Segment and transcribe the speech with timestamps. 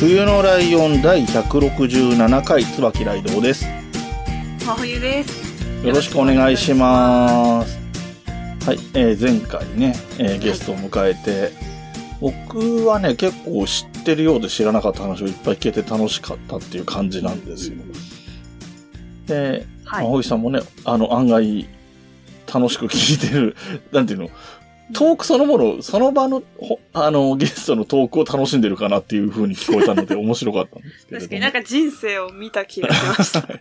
[0.00, 3.64] 冬のライオン第167回椿ライドウです。
[4.60, 5.86] 真冬です。
[5.86, 7.78] よろしくお願いします。
[8.66, 11.52] はい、えー前回ね、えーゲストを迎えて、
[12.20, 17.76] 僕はね、結構知ってるようで知らなかった話をいっぱい聞けて楽しかったっていう感じなんですよ。
[19.26, 20.06] で、はい。
[20.06, 21.68] 青井さんもね、あの、案外、
[22.52, 23.56] 楽しく聞いてる、
[23.92, 24.30] なんていうの、
[24.92, 31.20] トークそのもの、その場の、ほあの、ゲストのトークを楽しんでるかなっていう風に聞こえたので 面白かったんですけれども。
[31.20, 33.40] 確かになんか人生を見た気がしました。
[33.48, 33.58] で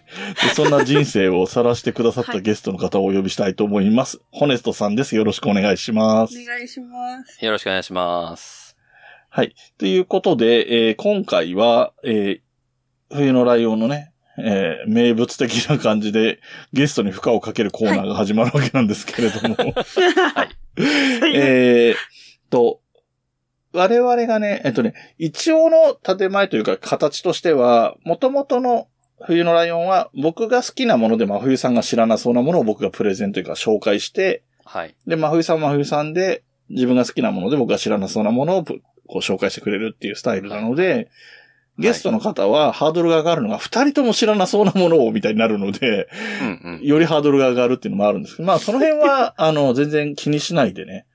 [0.53, 4.19] そんな人生を晒してくださったゲストの方をお呼びしたいと思います。
[4.31, 5.15] ホネストさんです。
[5.15, 6.37] よろしくお願いします。
[6.37, 7.43] お願いします。
[7.45, 8.75] よろしくお願いします。
[9.29, 9.55] はい。
[9.77, 12.39] ということで、えー今回は、えー
[13.15, 16.39] 冬のライオンのね、えー名物的な感じで
[16.73, 19.55] ゲストに負荷をかけるコーナーが始まるわけなんですけれども。
[19.55, 20.49] はい。
[21.35, 21.97] えーっ
[22.49, 22.81] と、
[23.73, 28.87] 我々がね、えっとね、一応の建前というか形としては、元々の
[29.25, 34.95] 冬のライオンは僕が好きなもので真冬さんが知らなそうなものを僕がプレゼントというか紹介して、はい。
[35.07, 41.09] で、真冬さんは真冬さんで自分が好きなもので僕が知らなそうなものをぶこう紹介してくれるっていうスタイルなので、
[41.79, 46.07] ゲストの方はハードルが上がるのが二人とも知らなそうなものをみたいになるので、
[46.41, 46.85] うんうん。
[46.85, 51.07] よりハードルが上がるっていうのもあるんですけど、まあその辺は、 あの、全然気にしないでね、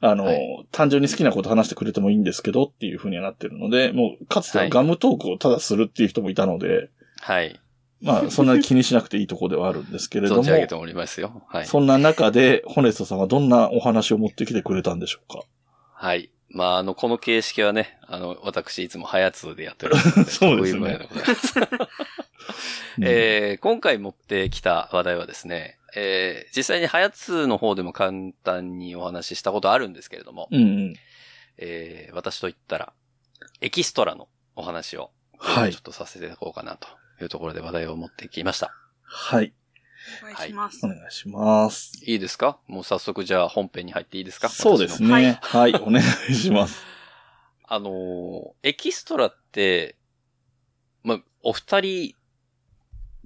[0.00, 6.90] あの、はい単純に好きなこと話してくれてもいいんですけどっていう風にはなってるので、もうかつてはガムトークをただするっていう人もいたので、
[7.20, 7.58] はい。
[8.02, 11.42] まあそんなに気にしなくていいとこではあるんですけれども存じ、上げておりますよ。
[11.48, 11.66] はい。
[11.66, 15.44] そんな中で、ホネストさんはどんなお話を持ってきてくれたんでしょうか？
[15.94, 16.30] はい。
[16.50, 20.30] まあ、あの、この形式はね、あの、私いつもハヤツでやっておりますので。
[20.30, 21.54] そうですねこうございます。
[23.02, 30.94] えー今回持ってきた話題はですね、えー実際にハヤツの方でも簡単にお話ししたことあるんですけれども、うんうん。
[31.56, 32.92] えー私と言ったら、
[33.60, 36.88] エキストラのお話を、はいちょっとさせていただこうかなと
[37.20, 38.72] いうところで話題を持ってきました。
[39.02, 39.52] はい。
[40.22, 40.84] お願いします。
[40.84, 41.92] お願いします。
[42.04, 42.58] いいですか？
[42.66, 44.48] もう早速じゃあ本編に入っていいですか？
[44.48, 45.38] そうですね。
[45.42, 46.82] はい、お願いします。
[47.66, 49.96] あのーエキストラって、
[51.02, 52.14] ま、お二人、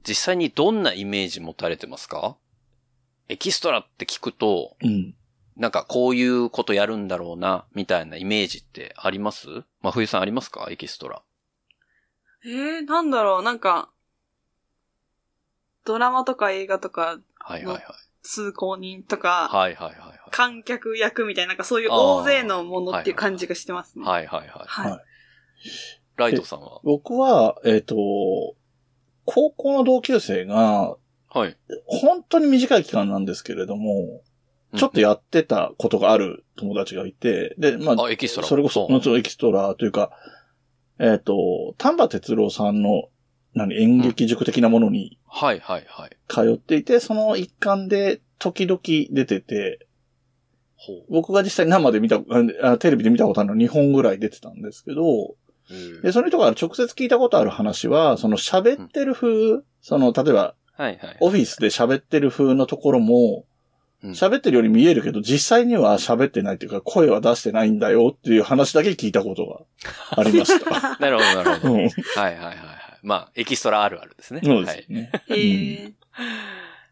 [0.06, 2.36] 実際にどんなイメージ持たれてますか？
[3.28, 5.14] エキストラって聞くと、うん。
[5.56, 9.48] なんかこういうことやるんだろうな、みたいなイメージってあります？
[9.80, 10.68] ま冬さんありますか？
[10.70, 11.22] エキストラ。
[12.44, 13.90] えー、なんだろう、なんか、
[15.88, 17.84] ドラマとか映画とか、はいはいはい。
[18.22, 20.18] 通行人とか、はいはいはいはい。
[20.30, 24.04] 観客役みたいな、なんかそういう大勢のものっていう感じがしてますね。
[24.04, 24.48] はいはいはい。
[24.66, 24.90] はい。
[24.92, 25.00] はい
[26.16, 26.80] ライトさんは？
[26.82, 27.94] 僕は、えっ、と、
[29.24, 30.96] 高校の同級生が、
[31.30, 31.56] はい。
[31.86, 34.22] 本当に短い期間なんですけれども、
[34.76, 38.48] ちょっとやってたことがある友達がいて、で、まあ、あ、エキストラ。
[38.48, 40.10] それこそ、もちろんエキストラというか、
[40.98, 43.10] えっ、と、丹波哲郎さんの、
[43.58, 46.16] 何、演劇塾的なものにはいはいはい。
[46.28, 49.86] 通っていて、その一環で時々出てて。
[51.10, 52.20] 僕が実際生で見た、
[52.62, 55.34] あテレビで見たことあるの2本ぐらい出てたんですけど、
[56.02, 61.16] で、その人が直接聞いたことある話は、その喋ってる風、その、例えば、はいはい。
[61.20, 63.44] オフィスで喋ってる風のところも、
[64.02, 69.60] うん喋ってるように見えるけど、実際には喋ってないというか、声は出してないんだよっていう話だけ聞いたことが
[70.10, 70.96] ありました。
[71.00, 71.74] なるほどなるほど。
[71.74, 72.56] はいはいはい。
[73.08, 74.40] まあ、エキストラあるあるですね。
[74.44, 74.82] そうではい。
[74.84, 75.10] すね。
[75.28, 75.92] へー。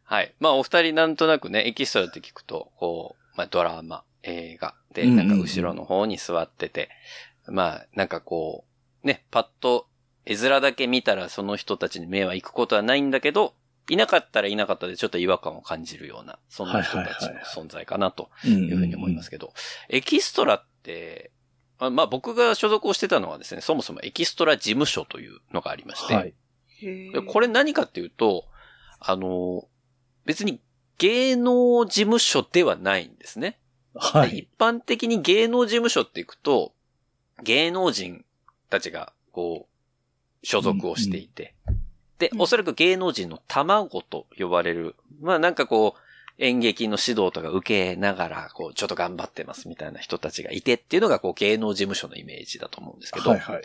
[0.05, 0.35] はい。
[0.41, 6.89] まあ、お二人なんとなくね、エキストラって聞くと、こう、まあ、ドラマ、映画で、うんうんうなんんか後ろの方に座ってて、
[7.47, 8.65] まあ、なんかこ
[9.05, 9.87] う、ね、パッと
[10.25, 13.55] 絵面だけ見たらその人たちに目は行くことはないんだけど、
[13.89, 19.53] いなかったらいなかったでちょっと違和感を感じるような、そんな人たちの存在かなとうんうんいうふうに思いますけど、
[19.91, 21.36] エキストラって、ま
[21.79, 26.35] あまあ僕が所属をしてたのはですね、そもそもエキストラ事務所というのがありまして、はい。
[27.27, 28.47] これ何かっていうと、
[29.01, 29.67] あの、
[30.25, 30.61] 別に
[30.99, 33.59] 芸能事務所ではないんですね。
[33.95, 34.31] はい。
[34.31, 36.73] で一般的に芸能事務所っていくと、
[37.43, 38.25] 芸能人
[38.71, 41.55] たちが、こう、所属をしていて、
[42.19, 46.01] で、うんおそらく芸能人の卵と呼ばれる、まあなんかこう、
[46.39, 53.63] 演劇の指導とか受けながら、こう、ちょっと頑張ってますみたいな人たちがいてっていうのが、こう、芸能事務所のイメージだと思うんですけど、はいはい。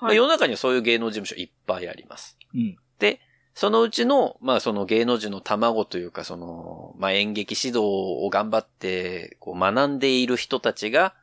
[0.00, 2.38] まあ、世の中にはそういう芸能事務所いっぱいあります。
[2.54, 2.76] うん。
[2.98, 3.20] で、
[3.56, 7.80] そのうちの、まあその芸能人の卵というか、その、まあ演劇指導
[8.22, 11.14] を頑張って、こう学んでいる人たちが、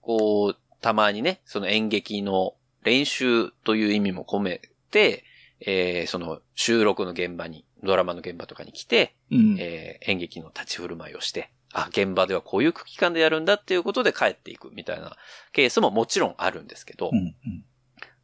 [0.00, 5.24] こう、たまにね、その演劇の練習という意味も込めて、
[5.60, 9.56] えーその収録の現場に、ドラマの現場とかに来て、うん。
[9.58, 15.16] えー演劇の立ち振る舞いをして、あ、現場ではこういう空気感でやるんだっていうことで帰っていくみたいな
[15.52, 17.18] ケースももちろんあるんですけど、うん。
[17.18, 17.64] うん。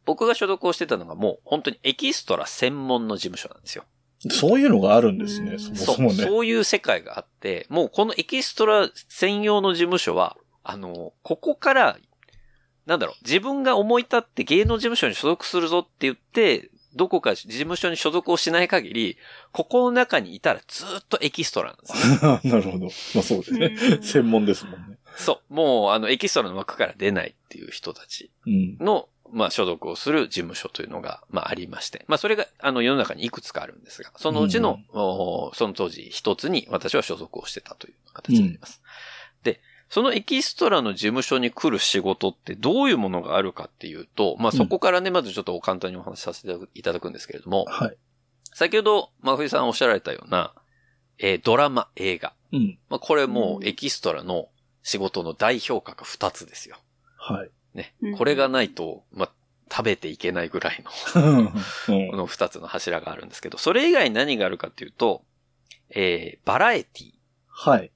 [0.05, 3.83] 僕が所属をしてたのがもう本当にエキストラ専門の事務所なんですよ。
[4.29, 6.23] そういうのがあるんですね、うんそもそう、そもね。
[6.23, 11.97] そういう世界があって、もうこのエキストラ専用の事務所は、あの、ここから、
[12.85, 19.17] なんだろう、自分が思い立って芸能事務所に所属するぞって言って、どこか事務所に所属をしない限り、
[19.51, 22.39] ここの中にいたらずっとエキストラなんですよ。
[22.51, 22.85] なるほど。
[23.13, 23.75] まあそうですね。
[23.91, 24.97] うん専門ですもんね。
[25.15, 25.53] そう。
[25.53, 28.77] もう、あの、エキストラの枠から出ないっていう人たちうん。
[28.79, 32.05] の、まあ、所属をする事務所というのが、まあ、ありまして。
[32.07, 38.81] まあ、それが、あの、世の中にいくつかあるんですが、そのうちの、おその当時一つに私は所属をしてたという形になります。
[38.81, 38.87] で、
[39.91, 47.97] そのエキストラの事務所に来る仕事ってどういうものがあるかっていうと、まあ、そこからね、まずちょっと簡単にお話しさせていただくんですけれども、はい。
[48.53, 50.53] 先ほど、真冬さんおっしゃられたような、
[51.19, 52.33] えードラマ、映画。
[52.53, 52.79] うん。
[52.89, 54.47] まあ、これもうんうエキストラの
[54.81, 56.77] 仕事の代表格二つですよ。
[57.17, 57.49] はい。
[57.73, 58.17] ねうん。
[58.17, 59.31] これがないと、まあ、
[59.69, 60.81] 食べていけないぐらい
[61.15, 61.47] の、うん
[62.11, 65.25] この二つの柱があるんですけど、それ以外に何があるかっていうと、
[65.89, 67.11] えー、バラエティ。
[67.49, 67.91] はい。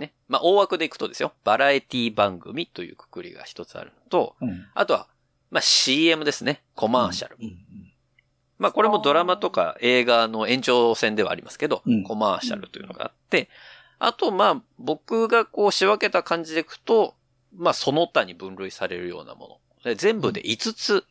[0.00, 0.12] ね。
[0.28, 1.32] まあ、大枠でいくとですよ。
[1.44, 4.66] バラエティ番組というくくりが一つあるのと、うん。
[4.74, 5.06] あとは、
[5.50, 6.62] まあ、CM ですね。
[6.74, 7.36] コマーシャル。
[7.40, 7.58] うん。
[8.58, 13.48] まあ、これもドラマとか映画の延長線ではありますけど、うんコマーシャルというのがあって、
[13.98, 17.14] あと、まあ、僕がこう仕分けた感じでいくと、
[17.54, 19.92] まあ、その他に分類されるようなもの。
[19.92, 21.04] で全部で5つ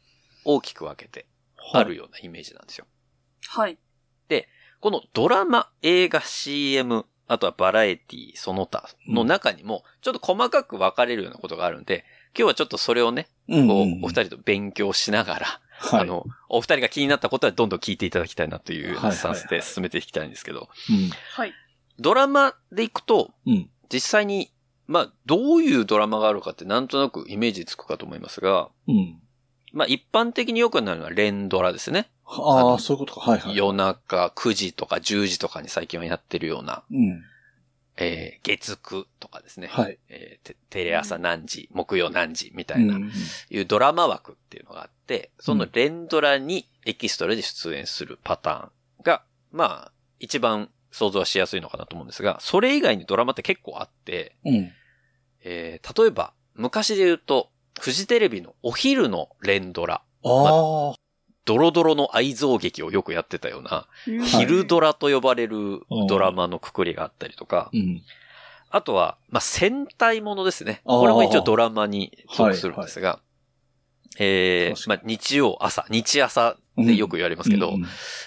[0.45, 1.25] 大きく分けて
[1.73, 2.85] あるようなイメージなんですよ。
[3.47, 3.77] はい。
[4.79, 12.03] このドラマ、映画、CM、あとはバラエティ、その他の中にも、ちょっと細かく分かれるようなことがあるんで、
[12.35, 13.67] 今日はちょっとそれをね、うん。
[13.67, 16.01] こううん、お二人と勉強しながら、はい。
[16.01, 21.09] あの、お二人が気になったことはどんどん聞いていただきたいなというスタンスで進めていきたいんですけど、うん。
[21.33, 21.53] はい。
[21.99, 23.69] ドラマでいくと、うん。
[23.93, 24.51] 実際に、
[24.87, 29.19] まあ、どういうドラマがあるかってなんとなくイメージつくかと思いますが、うん。
[29.71, 32.09] まあ、一般的によくなるのは連ドラですね。
[32.29, 33.31] ああそういうことか。
[33.31, 33.55] はいはい。
[33.55, 37.23] 夜中9時とか10時とかに最近はやってるような、うん。
[37.97, 39.67] えー、月9とかですね。
[39.67, 39.97] はい。
[40.09, 43.11] えーテテレ朝何時、木曜何時みたいな、うん。
[43.49, 48.71] いうドラマ枠っていうのがあって、その連ドラにエキストラで出演するパターン
[49.03, 54.71] が、まあ、一番想像はしやすいのかなと思うんですが、それ以外にドラマって結構あって、うん。
[55.43, 57.49] えー、例えば、昔で言うと、
[57.79, 60.95] フジテレビのお昼の連ドラ、ああ。
[61.49, 64.23] ドロドロの愛憎劇をよくやってたような、うん。
[64.23, 68.03] 昼ドラと呼ばれるドラマのくくりがあったりとか、うん。
[68.69, 70.81] あとは、まあ、戦隊ものですね。
[70.83, 73.19] これも一応ドラマに属するんですが、
[74.19, 77.85] えー確まあ、日曜朝、日朝でよく言われますけど、うん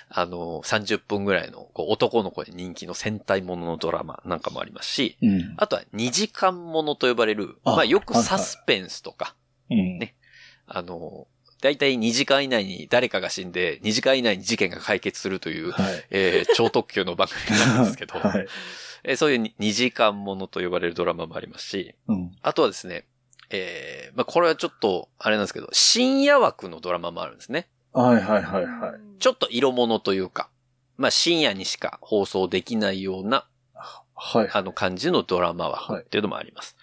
[0.09, 5.55] あの、30分ぐらいのこう男の子に人気の戦隊もののドラマなんかもありますし、うん。
[5.59, 9.37] あとは2時間ものと呼ばれる、あまあ、よくサスペンスとか、
[9.71, 9.99] うん。
[10.01, 10.17] ね。
[10.67, 11.29] あの、
[11.63, 16.05] だいたい2時間以内に誰かが死んで、2時間以内に事件が解決するという、はい。
[16.11, 18.47] えー超特急の番組なんですけど、 はい。
[19.05, 22.37] えーそういう2時間ものと呼ばれるドラマもありますし、うん。
[22.43, 23.07] あとはですね、
[23.51, 27.69] えーまあ、これはちょっと、あれなんですけど、深夜枠のドラマもあるんですね。
[27.93, 29.21] はいはいはいはい。
[29.21, 30.51] ちょっと色物というか、
[30.97, 33.47] まあ、深夜にしか放送できないような、
[34.17, 34.49] はい。
[34.53, 36.77] あの感じのドラマ枠っていうのもあります。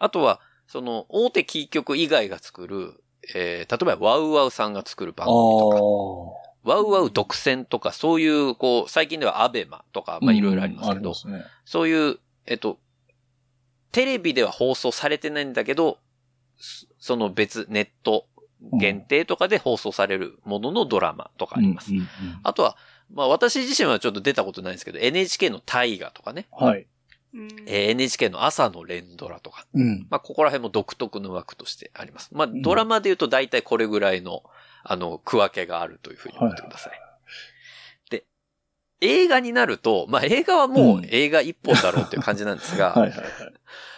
[0.00, 3.03] あとは、その、大手キー局以外が作る、
[3.34, 6.76] えー、例えば、ワウワウさんが作る番あ組とか、あ。
[6.76, 11.44] ワウワウ独占とか、そういう、こう、最近ではアベマとか、まあ、いろいろありますけど、うんね。
[11.64, 12.78] そういう、えっと、
[13.92, 15.98] テレビでは放送されてないんだけど、
[16.56, 18.26] そその別、ネット
[18.72, 21.92] 限定とかで放送されるもののドラマとかあります。
[21.92, 22.08] うんうんうん
[22.42, 22.76] あとは、
[23.12, 26.86] まあ私自身はちょっと出たことないんですけど、NHK の大河とかね、はい。
[27.34, 30.06] うんえー NHK の朝の連ドラとか、うん。
[30.08, 32.30] まあここら辺も独特の枠としてあります。
[32.32, 34.42] まあドラマで言うと大体これぐらいの、
[34.84, 37.00] あの、区分けがあるというふうに思ってください。
[38.10, 38.24] で、
[39.00, 43.28] 映画になると、まあ映画はもううん映画一本だろうっていう感じなんですが、 はいはいはい。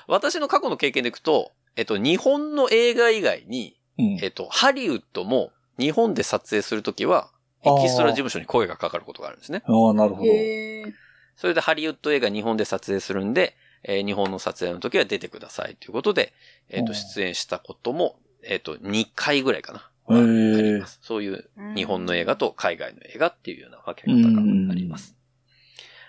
[0.09, 7.31] 私の過去の経験でいくと、えっと、日本の映画以外に、うんえっと、ハリウッドも日本で撮影するときは、
[7.62, 9.62] エキストラ事務所に声がかかることがあるんですね。
[9.66, 10.31] ああ、なるほど。
[11.37, 16.33] それでハリウッド映画日本で撮影するんで、えー日本の撮影の時は出てくださいということで、
[16.69, 19.90] えっ、と、うん出演したことも、えっ、と、2回ぐらいかな。
[20.09, 20.99] へーあります。
[21.02, 25.16] そういう日本の映画と海外の映画っていうような分け方があります。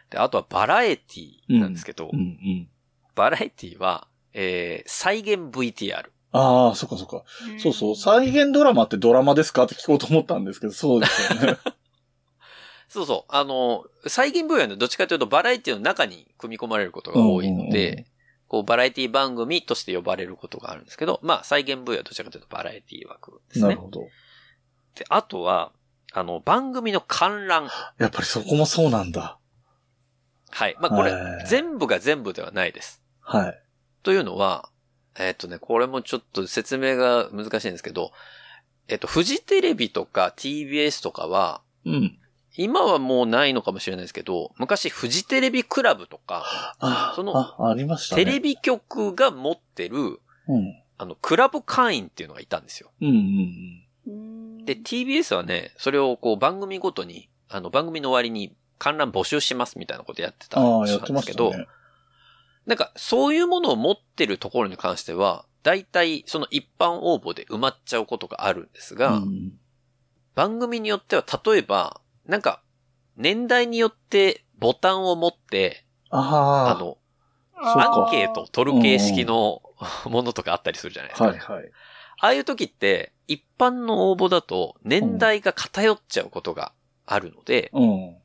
[0.09, 2.67] で、あとはバラエティなんですけど、うんうん。
[3.15, 6.05] バラエティは、えー、再現 VTR。
[6.31, 7.23] ああ、そっかそっか。
[7.57, 7.95] そうそう。
[7.95, 11.57] 再現ドラマってドラマですかって聞こうと思ったんですけど、そうですよね。
[12.87, 13.31] そうそう。
[13.31, 18.05] あの、再現 VTR のどっちかというとバラエティの中に組み込まれることが多いのうんうんうんで、
[18.47, 23.69] こう、バラエティ番組として呼ばれることがあるんですけど、まあ、再現 V はどちらかというとバラエティ枠ですね。
[23.69, 24.01] なるほど。
[24.95, 25.73] で、あとは、
[26.13, 27.69] あの、番組の観覧。
[27.97, 29.37] やっぱりそこもそうなんだ。
[30.49, 30.77] はい。
[30.79, 33.03] まあ、これは、い全部が全部ではないです。
[33.19, 33.61] はい。
[34.03, 34.69] というのは、
[35.19, 38.11] えっ、とね、これもちょっと説明が難しいんですけど、
[38.87, 42.17] えっ、と、フジテレビとか TBS とかは、うん。
[42.57, 47.55] 今はもうないのかもしれないですけど、昔フジテレビクラブとか、あ、その。
[48.15, 50.83] テレビ局が持ってる、うん。
[50.97, 52.91] あの、クラブ会員っていうのがいたんですよ。
[53.01, 53.15] うんうん
[54.07, 60.85] うんで、TBS はね、それをこう番組ごとに、あの、番組の終わりに観覧募集しますみたいなことやってたうん。
[60.85, 61.53] ですけど。
[62.65, 69.53] なんか、そういうものを持ってるところに関しては、大体、その一般応募で埋まっちゃうことがあるんですが、うん
[70.35, 72.61] 番組によっては、例えば、なんか、
[73.15, 76.97] 年代によってボタンを持って、ああの、
[77.55, 79.61] アンケートを取る形式の
[80.05, 81.31] ものとかあったりするじゃないですあ、か。
[81.31, 81.71] はいはい。
[82.19, 86.73] ああいう時って、一般の応募だと、年代が偏っちゃうことが
[87.05, 88.15] あるので、うん。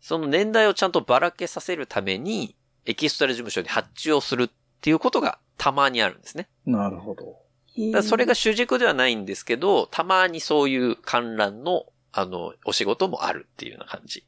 [0.00, 4.50] その年代をちゃんとばらけさせるために、エキストラ事務所に発注をするっ
[4.80, 6.48] ていうことがたまにあるんですね。
[6.64, 8.02] なるほど。
[8.02, 14.26] それが主軸ではないんですけど、たまにそういう観覧の、あの、お仕事もあるっていうような感じ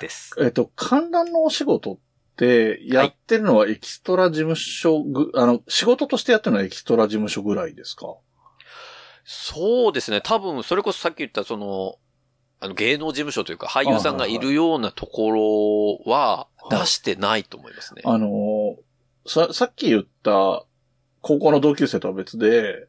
[0.00, 0.34] です。
[0.40, 1.98] えっと、観覧のお仕事っ
[2.36, 8.06] て、やってるのはエキストラ事務所ぐ、あの、仕事としてやってるのはエキストラ事務所ぐらいですか？
[9.24, 10.20] そうですね。
[10.20, 11.96] 多分、それこそさっき言ったその、
[12.58, 15.30] あの、芸能事務所というか俳優さんがいるようなとこ
[16.06, 18.02] ろははい出してないと思いますね。
[18.04, 18.74] あのー
[19.26, 20.64] さ、さっき言った
[21.20, 22.88] 高校の同級生とは別で、はい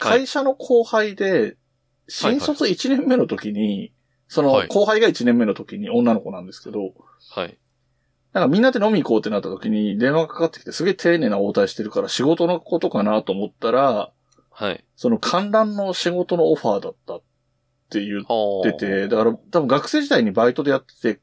[0.00, 1.56] 会社の後輩で、
[2.08, 3.92] 新卒1年目の時に、
[4.26, 6.92] そのはい後輩が1年目の時に女の子なんですけど、
[7.30, 7.58] はい。
[8.32, 14.12] なんかみんなで飲み行こうってなった時に電話がかかってきてすげえ丁寧な応対してるから仕事のことかなと思ったら、
[14.50, 14.84] はい。
[14.96, 17.22] その観覧の仕事のオファーだったっ
[17.90, 18.24] て言っ
[18.64, 21.20] てて、だから多分学生時代にバイトでやってて、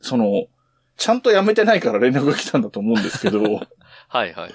[0.00, 0.46] その、
[0.96, 3.60] ちゃんと辞めてないから連絡が来たんだと思うんですけど、 はい
[4.08, 4.52] はいはい。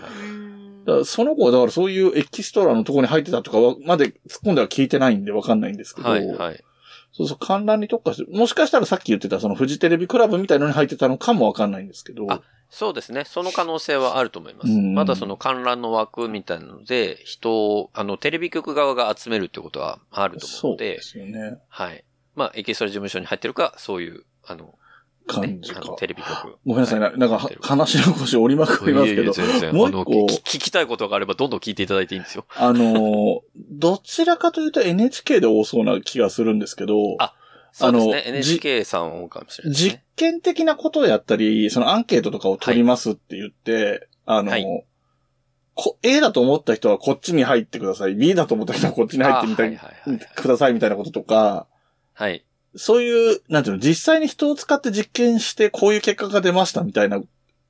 [0.88, 4.14] うんだその子はだからそういうエキストラのところに入ってたとかは、まで突っ
[4.46, 6.64] 込んでは聞いてないんでわかんないんですけど、はいはい。
[7.12, 13.24] そうそう、観覧に特化して、もしかしたらさっき言ってたそのフジテレビクラブみたいのに入ってたのかもわかんないんですけど、あそうですね。
[13.26, 14.68] その可能性はあると思います。
[14.68, 21.60] うんまだその観覧の枠みたいなので、人を、あの、テレビ局側が集めるってことはあると思そううので、ですよね。
[21.70, 22.04] はい。
[22.36, 24.76] まあ、エキストラ事務所に入ってるか、そういう、あの、
[25.28, 25.82] 感じか。
[25.98, 26.58] テレビ局。
[26.66, 32.46] ごめんなさい、なはいなんかは話の腰折りまくりますけどもう一個聞聞きたいことがあればどんどん聞いていただいていいんですよ。
[32.56, 33.40] あのー、
[33.72, 37.34] どちらかというと NHK で多そうな気がするんですけど、あ
[37.72, 38.24] そうですね。
[38.28, 40.04] NHK さん多いかもしれない実ね。
[40.16, 44.66] 験的なことをやったり、そのアンケートとかを取りますって言って、あの、はい
[45.80, 48.16] こ A だと思った人はこっちに入ってください。
[48.16, 51.68] B だと思った人はこっちに入ってみたい、あはいはいはいはいくださいみたいなこととか、
[52.16, 52.44] はい。
[52.78, 57.22] そういう、なんていうの、実際に人を使って実験してこういう結果が出ましたみたいな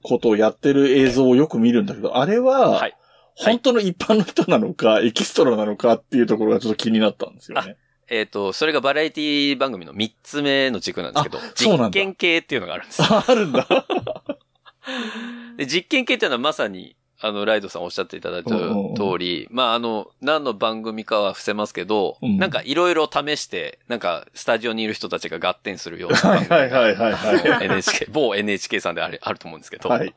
[0.03, 2.97] ことをやってる映像をよく見るんだけど、あれは、はい。
[3.35, 7.77] 本当の一般の人なのか、エキストラなのかっていうところがちょっと気になったんですよね。
[8.09, 13.03] えっ、と、それがバラエティ番組の3つ目の軸なんですけど、実験系っていうのがあるんです。
[13.03, 13.67] あ、あるんだ。
[15.57, 22.37] で実験系っていうのはまさに、あの、ライドさんおっしゃっていただいた通り、まあ、あの、何の番組かは伏せますけど、うん。
[22.37, 26.79] なんかいろいろ試して、なんかスタジオにいる人たちが合点するようなはい番組が。
[26.79, 27.65] はいはいはい。
[27.65, 30.13] NHK、 某 NHK さんであるあると思うんですけど、はい。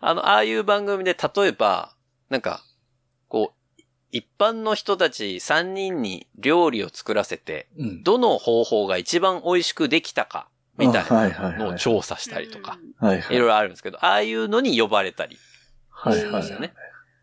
[0.00, 1.92] あの、ああいう番組で例えば、
[2.30, 2.62] なんか、
[3.26, 8.02] こう、一般の人たち3人に料理を作らせて、うん。
[8.04, 13.36] どの方法が一番美味しくできたか、みたいなのを調査したりとか、はいはい。
[13.36, 15.36] いろいろあるんですけど、ああいうのに呼ばれたり
[16.00, 16.72] はいはいね。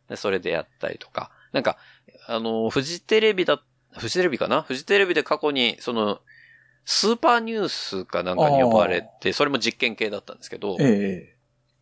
[0.09, 1.31] でそれでやったりとか。
[1.51, 1.77] なんか、
[2.27, 3.61] あの、フジテレビだ、
[3.97, 4.61] フジテレビかな？
[4.61, 6.19] フジテレビで過去に、その、
[6.83, 11.35] スーパーニュースかなんかに呼ばれて、それも実験系だったんですけど、え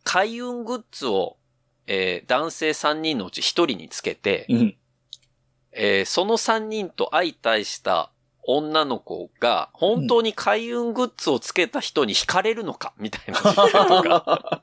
[0.04, 1.36] 開運グッズを、
[1.86, 4.76] えー男性3人のうち1人につけてえ、うん。
[5.72, 8.10] えーその3人と相対した
[8.44, 12.92] 女の子が本当に開運グッズをつけた人に惹かれるのか？
[12.98, 14.62] みたいな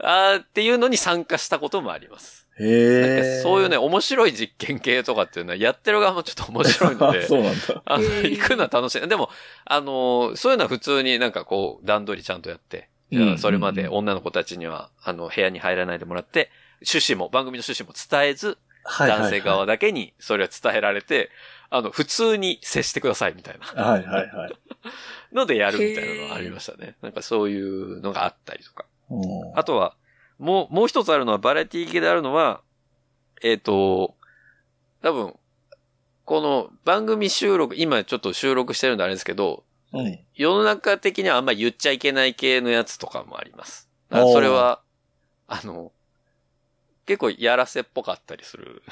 [0.00, 2.46] あーっていうのに参加したこともあります。
[2.58, 7.82] なんへそういうね、面白い実験系とかっていうのはやってる側もちょっと面白いので、 そうなんだ。
[7.84, 9.08] あの、へー行くのは楽しい。
[9.08, 9.30] でも、
[9.64, 12.88] あの、そういうのは普通になんかこう、段取りちゃんとやって、
[13.38, 16.50] それまで女の子たちには、あの、部屋に入らないでもらって、
[16.82, 21.30] 趣旨も、番組の趣旨も伝えず、はいはいはい男性側だけにそれは伝えられて、
[21.70, 24.52] あの、普通に接してくださいみたいなはいはいはい。
[25.34, 26.96] のでやるみたいなのがありましたね。
[27.02, 28.86] なんかそういうのがあったりとか。
[29.10, 29.94] うんあとは、
[30.38, 32.60] もう、もう一つあるのは、バラエティ系であるのは、
[33.42, 34.14] えっ、と、
[35.02, 35.34] 多分、
[36.24, 40.18] この番組収録、今ちょっと収録してるんであれですけど、うん。
[40.34, 43.88] 世の中的にはあんま言っちゃいけない系のやつとかもあります。
[44.10, 44.80] あそれは、
[45.46, 45.92] あの、
[47.06, 48.82] 結構やらせっぽかったりする。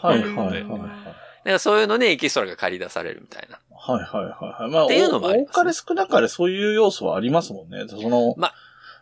[0.00, 0.82] はいはいはいはい。
[1.44, 3.58] なんかそういうのにエキストラが借り出されるみたいな。
[3.76, 4.70] はいはいはいはい。
[4.70, 7.86] まあ、っていうのもありますね多かれ少なかれそういう要素はありますもんね。
[7.88, 8.36] その、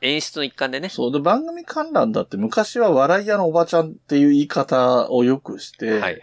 [0.02, 0.88] 演出の一環でね。
[0.88, 6.21] そうで、番組観覧だって昔は笑い屋のおばちゃんっていう言い方をよくして、はいはい。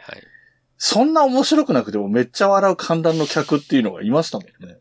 [0.77, 4.77] そんな面白くなくてもめっちゃ笑う観覧の客っていうのがいましたもんね。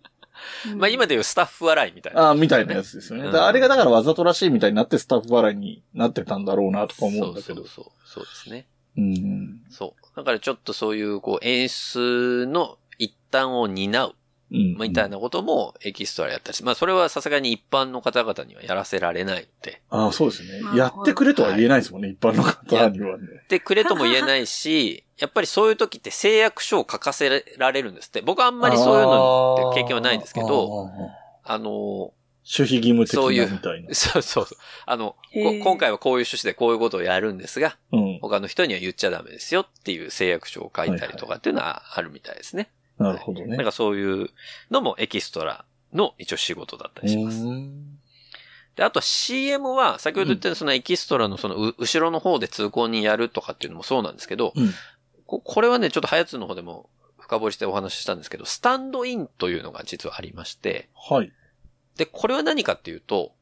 [0.77, 2.23] まあ今でいうスタッフ笑いみたいな。
[2.23, 3.29] ああ、みたいなやつですよね。
[3.29, 7.57] うんあれがだからわざとらしいみたいになってスタッフ笑いになってたんだろうなとか思うんだけど。
[7.57, 8.09] そうそうそう。
[8.17, 8.67] そうですね。
[8.97, 9.61] うん。
[9.71, 10.17] そう。
[10.17, 14.15] だからちょっとそういう、こう、演出の一端を担う
[14.51, 14.77] うん。
[14.79, 20.73] みたいなこともエキストラやったりし、まあそれはさすがに一般の方々にはやらせられないので、ああ、そうですねま。
[20.73, 23.27] あやってくれとは言えないですもんね、一般の方にはね。
[23.49, 28.21] でくれとも言えないし、 やっぱりそういう時って誓約書を書かせられるんですって。
[28.21, 30.91] 僕はあんまりそういうのって経験はないんですけど、
[31.43, 32.13] あの、
[32.49, 33.93] 守秘義務的そういうなみたいな。
[33.93, 34.59] そ うそうそう。
[34.87, 38.19] あの、今回はこういう趣旨でこういうことをやるんですが、うん。
[38.21, 42.71] 他の人には言っちゃダメですよっていう誓約書を書いたりとかっていうのはあるみたいですね。
[42.99, 43.65] なるほどねなん。
[43.65, 44.31] かそういう
[44.71, 47.45] のもエキストラの一応仕事だったりします。
[47.45, 47.97] うん
[48.77, 54.71] で、あと CM は、先ほど言ったそのエキストラのそのう後ろの方で通行にやるとかっていうのもそうなんですけど、うん。
[55.27, 61.33] ここれはね、ちょっとハヤツの方でも深掘りしてお話ししたんですけど、スタンドインというのが実はありまして、はい。
[61.97, 63.33] で、これは何かっていうと、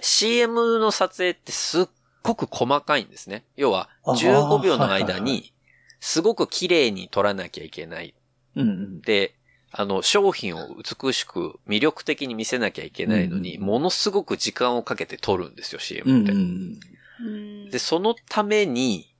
[0.00, 1.88] CM の撮影ってすっ
[2.24, 3.44] ごく細かいんですね。
[3.56, 5.52] 要は、あ15秒の間に、
[6.00, 8.14] すごく綺麗に撮らなきゃいけない。
[8.56, 9.00] うんうん。
[9.00, 9.34] で、
[9.70, 16.32] あの、商品を美しく魅力的に見せなきゃいけないのに、うんものすごく時間をかけて撮るんですよ、う CM って。
[16.32, 16.80] んうん。
[17.20, 17.30] う
[17.68, 19.14] んで、そのために、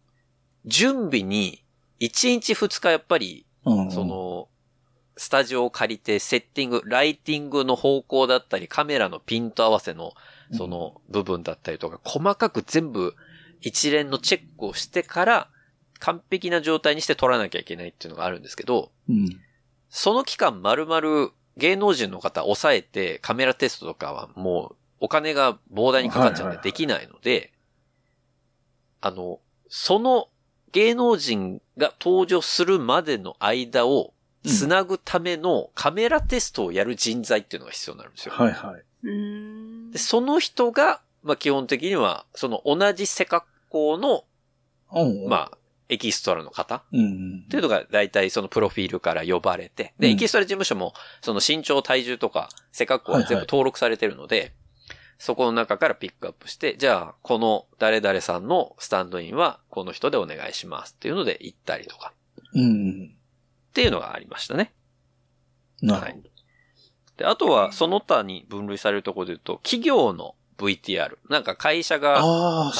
[0.66, 1.62] 準備に、
[2.00, 3.90] 1日2日やっぱり、うん。
[3.90, 4.48] そ、の、
[5.16, 10.14] スタジオを借りてセッティング、ライティングの方向だったり、カメラのピント合わせの、
[10.52, 13.14] その部分だったりとか、細かく全部
[13.60, 15.48] 一連のチェックをしてから、
[16.02, 19.40] 完璧な状態にして撮らなきゃいけないっていうのがあるんですけど、うん。
[19.88, 27.52] その期間丸々芸能人の方抑えてカメラテストとかはもうお金が膨大にかかっちゃうんはいはいはいでできないので、
[29.00, 29.38] あの、
[29.68, 30.28] その
[30.72, 34.12] 芸能人が登場するまでの間を
[34.44, 38.34] つなぐためのカメラテストをやる人材っていうのが必要になるんですよ。
[38.34, 38.82] はいはい。
[39.04, 44.24] うんでその人が、まあ基本的には、その同じ背格好の、
[44.92, 45.28] うん。
[45.28, 45.58] まあ、
[45.92, 46.82] エキストラの方？
[46.92, 47.42] うんうん。
[47.46, 54.54] っていうのが大体そのプロフィールから呼ばれて、で、うんエキストラ事務所もその身長、体重とか背格好は全部登録されてるので、
[55.18, 62.12] そこの中からピックアップして、じゃあ、この誰々さんのスタンドインはこの人でお願いしますっていうので行ったりとか
[62.54, 63.14] うん。
[63.70, 64.72] っていうのがありましたね。
[65.80, 66.28] なるほど。
[67.18, 71.16] で、あとはその他に分類されるところで言うと、企業の VTR。
[71.28, 72.22] なんか会社が、あ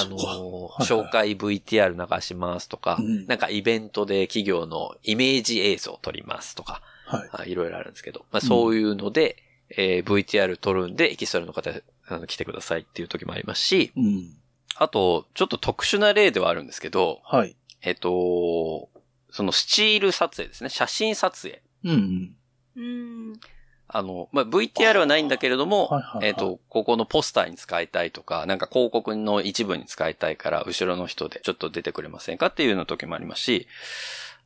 [0.09, 7.29] の紹介 VTR 流しますとか、うんなんかイベントで企業のイメージ映像を撮りますとか、はい。
[7.33, 9.37] あいろいろあるんですけど、まあそういうので、
[9.71, 11.71] えー VTR 撮るんでエキストラの方
[12.09, 14.31] あの来てくださいっていう時もありますし、うん。
[14.77, 17.57] あと、ちょっと特殊な例ではあるんですけど、はい。
[17.83, 18.89] えっ、と、
[19.31, 21.63] そのスチール撮影ですね、写真撮影。
[21.85, 22.35] うん
[22.77, 22.83] うん。
[22.83, 23.41] うん
[23.95, 33.69] あの、まあ、VTR はないんだけれども、はいはいはいえっ、と、ここのポスターに使いたいとか、なんか広告の一部に使いたいから、後ろの人でちょっと出てくれませんかっていうような時もありますし、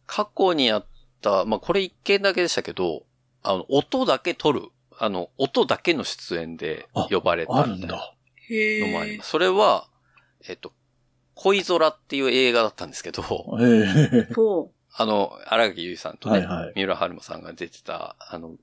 [0.06, 0.86] 過去にやっ
[1.22, 3.04] た、まあ、これ一件だけでしたけど、
[3.44, 4.62] あの、音だけ撮る、
[4.98, 8.14] あの、音だけの出演で呼ばれたあるんみたいなだ。
[8.48, 8.80] へえ。
[8.80, 9.30] のもあります。
[9.30, 9.86] それは、
[10.48, 10.72] えっ、と、
[11.34, 13.22] 恋空っていう映画だったんですけど、
[13.60, 14.34] ええ。
[14.34, 18.56] ほあの、荒垣結衣さんとね、はいはい三浦春馬さんが出てた、あの、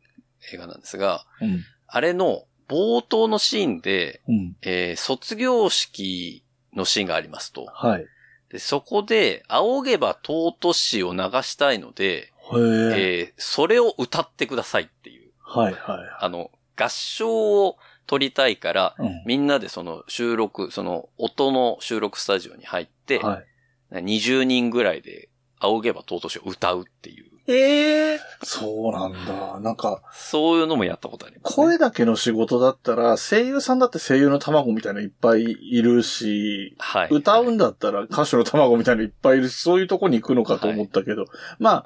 [0.51, 1.63] 映画なんですが、うん。
[1.87, 4.55] あれの冒頭のシーンで、うん。
[4.61, 7.65] えー卒業式のシーンがありますと。
[7.65, 8.05] はい。
[8.49, 12.29] でそこで、仰げば尊しを流したいので、へえ。
[12.55, 19.03] えーそれを歌ってくださいっていう、はいはいはあの、合唱を取りたいから、い。
[19.03, 19.23] うん。
[19.25, 23.45] みんなでその収録、その音の収録スタジオに入って、はい。
[23.91, 25.29] 20人ぐらいで、
[25.59, 28.19] 仰げば尊しを歌うっていう、へえ。
[28.43, 29.59] そうなんだ。
[29.59, 31.55] なんか、そういうのもやったことあります、ね。
[31.55, 37.07] 声だけの仕事だったら、声優さんだって声優の卵みたいなのいっぱいいるし、はい。
[37.11, 41.25] 歌うんだったら歌手の卵みたいなのいっぱいいるし、そういうとこに行くのかと思ったけど、
[41.59, 41.83] ま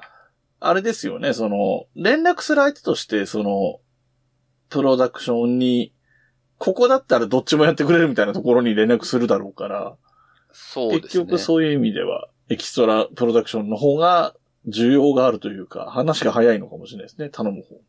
[0.60, 3.80] あれですよね、その、連絡する相手として、その、
[4.70, 5.92] プロダクションに、
[6.58, 9.96] ここだったらどっちもやってくれるみたいなところに連絡するだろうから、
[10.52, 11.00] そうですね。
[11.02, 14.34] 結局そういう意味では、エキストラプロダクションの方が
[14.68, 17.80] 需要があるというか、話が早いのかもしれないですね、頼む方。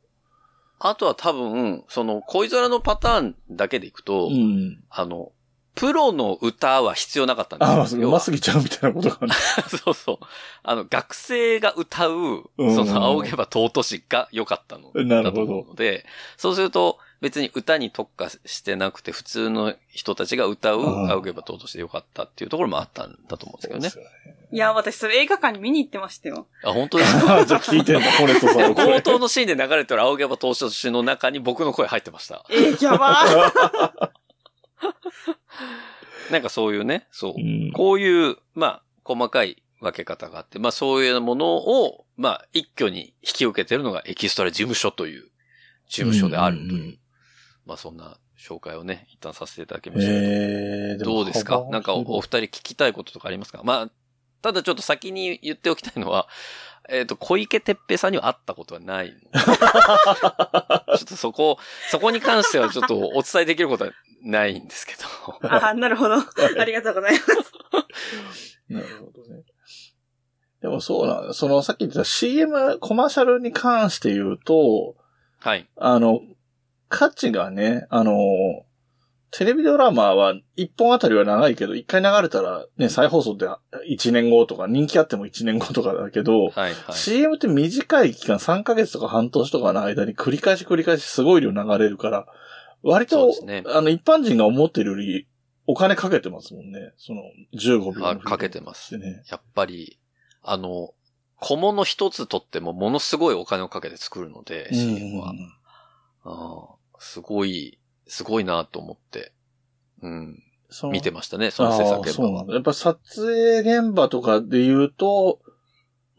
[0.79, 4.81] あとは多分、その恋空のパターンだけでいくと、うん。
[4.89, 5.33] あの、
[5.75, 7.77] プロの歌は必要なかったんですあ、よ。
[7.77, 9.33] まあ、そうますぎちゃうみたいなことがね。
[9.83, 10.17] そうそう。
[10.63, 14.91] あの、学生が歌う、うんその、仰げば尊しが良かったの。
[14.93, 16.05] なるほどで、
[16.37, 23.89] そうすると、別に歌に特化してなくて、普通の人たちが歌う、うん仰げば尊しで良かったっていうところもあったんだと思うんですけどね。
[23.89, 26.47] ねいや、私それ映画館に見に行ってましたよ。
[26.63, 27.45] あ、本当ですか？
[27.45, 32.45] じゃあ聞いてんだ、コネットさ冒頭のシーンで流れてる仰げば尊しの中に僕の声入ってました。
[32.49, 34.09] えー、やばー。
[36.31, 37.39] なんかそういうね、そうう。
[37.39, 45.23] んこういう、まあ、細かい分け方があって、まあそういうものを、まあ一挙に引き受けてるのがエキストラ事務所という
[45.87, 46.97] 事務所であるという、
[47.69, 51.59] まあそんな紹介をね、一旦させていただきましたけど、えー、どうですか？
[51.59, 53.61] 幅なんかおお二人聞きたいこととかありますか？
[53.63, 53.91] まあ、
[54.41, 56.27] ただちょっと先に言っておきたいのは、
[56.89, 59.13] えっ、と、小池徹平さんには会ったことはない。
[59.31, 59.51] ちょ
[60.95, 61.59] っとそこ、
[61.91, 63.91] そこに関してはちょっとお伝えできることは
[64.23, 65.47] ないんですけど。
[65.47, 66.15] あ、なるほど。
[66.15, 67.25] ありがとうございます。
[68.69, 69.43] なるほどね。
[70.61, 71.33] でもそうなんだ。
[71.33, 74.95] その、さっき言ってた CM、コマーシャルに関して言うと、
[75.39, 75.69] はい。
[75.77, 76.21] あの、
[76.89, 78.13] 価値がね、あの、
[79.31, 83.47] テレビドラマは一本あたりは長いけど、一回流れたらね、再放送で
[83.87, 86.73] 1年後とか、人気あっても1年後とかだけど、はい、はい。
[86.93, 92.25] CM って短い期間、3ヶ月とか半年とかの間に繰り返し繰り返しすごい量流れるから、
[92.81, 95.27] 割と、ねあの、一般人が思ってるより
[95.67, 96.93] お金かけてますもんね。
[96.97, 97.21] その、
[97.53, 99.21] 15秒のあかけてますね。
[99.29, 99.99] やっぱり、
[100.41, 100.93] あの、
[101.35, 105.33] 小物一つとってもものすごいお金をかけて作るので、CM は。
[106.23, 109.33] あーすごい、すごいなと思って、
[110.01, 110.43] うん、
[110.91, 112.29] 見てましたね、その制作現場は。
[112.29, 112.53] そうなんだ。
[112.53, 115.39] やっぱ撮影現場とかで言うと、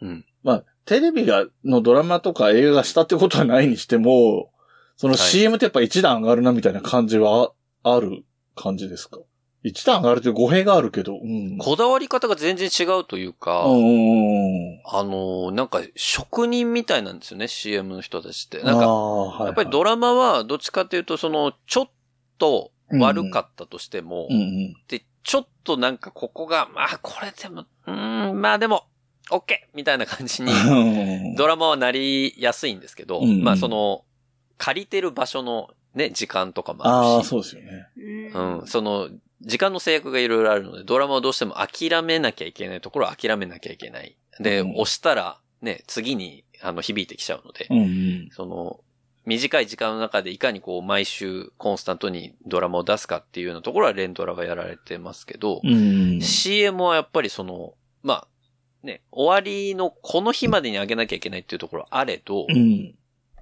[0.00, 0.24] うん。
[0.42, 4.50] まあ、テレビが、のドラマとか映画がしたってことはないにしても、
[4.96, 9.18] そのはい CM ってやっぱ一段上がるなみたいな感じはあある感じですか？
[9.62, 11.58] 一段上がるという語弊があるけど、うん。
[11.58, 13.64] こだわり方が全然違うというか。
[13.64, 13.66] あ
[15.02, 18.62] の、なんか職人みたいなんですよね、CM の人たちって。
[18.62, 21.90] あなんか、あはいはいやっぱりドラマはどっちかというと、その、ちょっ
[22.38, 24.76] と悪かったとしても、うんうん。
[24.88, 28.84] で、ちょっとなんかここが、まあこれでも、うーん、まあでも、
[29.30, 29.42] OK!
[29.74, 30.52] みたいな感じに、
[31.36, 34.04] ドラマはなりやすいんですけど、うんうんまあその、
[34.56, 37.88] 借りてる場所のね、時間とかもああ、あるし、そうですよね。
[38.34, 39.08] うん、その、
[39.42, 44.16] 時間の制約がいろいろあるので、ドラマはどうしても諦めなきゃいけないところは諦めなきゃいけない。
[44.38, 48.28] で、うん押したら、ね、次に、あの、響いてきちゃうので、うんうん。
[48.32, 48.80] その、
[49.26, 56.20] 短い時間の中でいかにこう、毎週コンスタントにドラマを出すかっていうようなところは連ドラがやられてますけど、うん。
[56.20, 58.28] CM はやっぱりその、まあ、
[58.82, 62.94] ね、終わりのこの日までに上げなきゃいけないっていうところあれど、うん。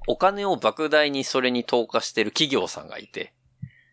[0.08, 3.30] お金を莫大にそれに投下してる企業さんがいて、うん。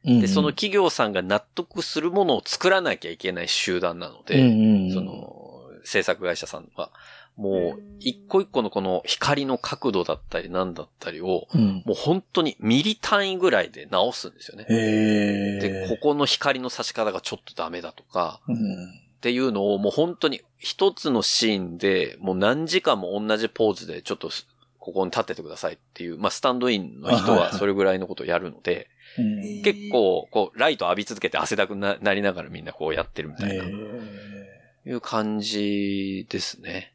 [0.05, 6.91] で、その企業さんが納得するものを作らなきゃいけない集団なのうんで、うん、その、制作会社さんは、
[7.35, 11.83] もう、一個一個のこの光の角度だったりなんだったりを、うん。
[11.85, 14.65] もう本当にミリ単位ぐらいで直すんですよね。
[14.69, 18.55] で、ここの光の差し方がちょっとダメだとか、うん。
[18.55, 18.57] っ
[19.25, 24.29] ていうのをもう本当に一つのシーンでもう何時間も同じポーズでちょっと
[24.77, 28.94] ここに立っててくださいっていう、まあスタンドインの人はそれぐらいのことをやるので、うん。
[29.63, 33.67] 結構こうライト浴び続けて汗だくななりながらみんなこうやってるみたいな、へ
[34.87, 36.93] いう感じですね。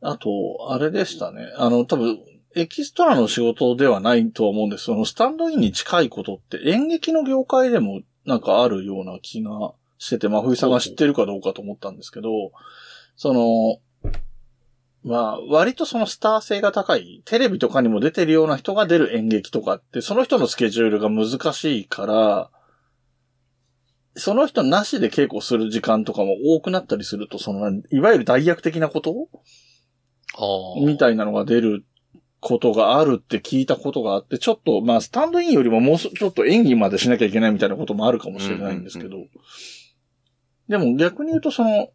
[0.00, 1.52] あと、あれでしたね。
[1.56, 2.18] あの、多分、
[2.54, 12.52] エキストラの仕事ではないとは思うんですそのスタンドインに近いことって演劇の業界でもなんかあるような気がしてて、真冬さんが知ってるかどうかと思ったんですけど、
[13.16, 13.78] その、
[15.04, 22.50] まあ、割とそのスター性が高い、テレビとかにも出てるような人が出る演劇とかって、その人のスケジュールが難しいから、
[24.14, 29.28] その人なしで稽古する時間とかも多くなったりすると、その、いわゆる代役的なこと？
[30.84, 31.84] みたいなのが出る
[32.38, 39.16] ことがあるって聞いたことがあって、ちょっと、まあ、スタンドインよりももうちょっと演技までしなきゃいけないみたいなこともあるかもしれないんですけど、
[40.68, 41.88] でも逆に言うとその、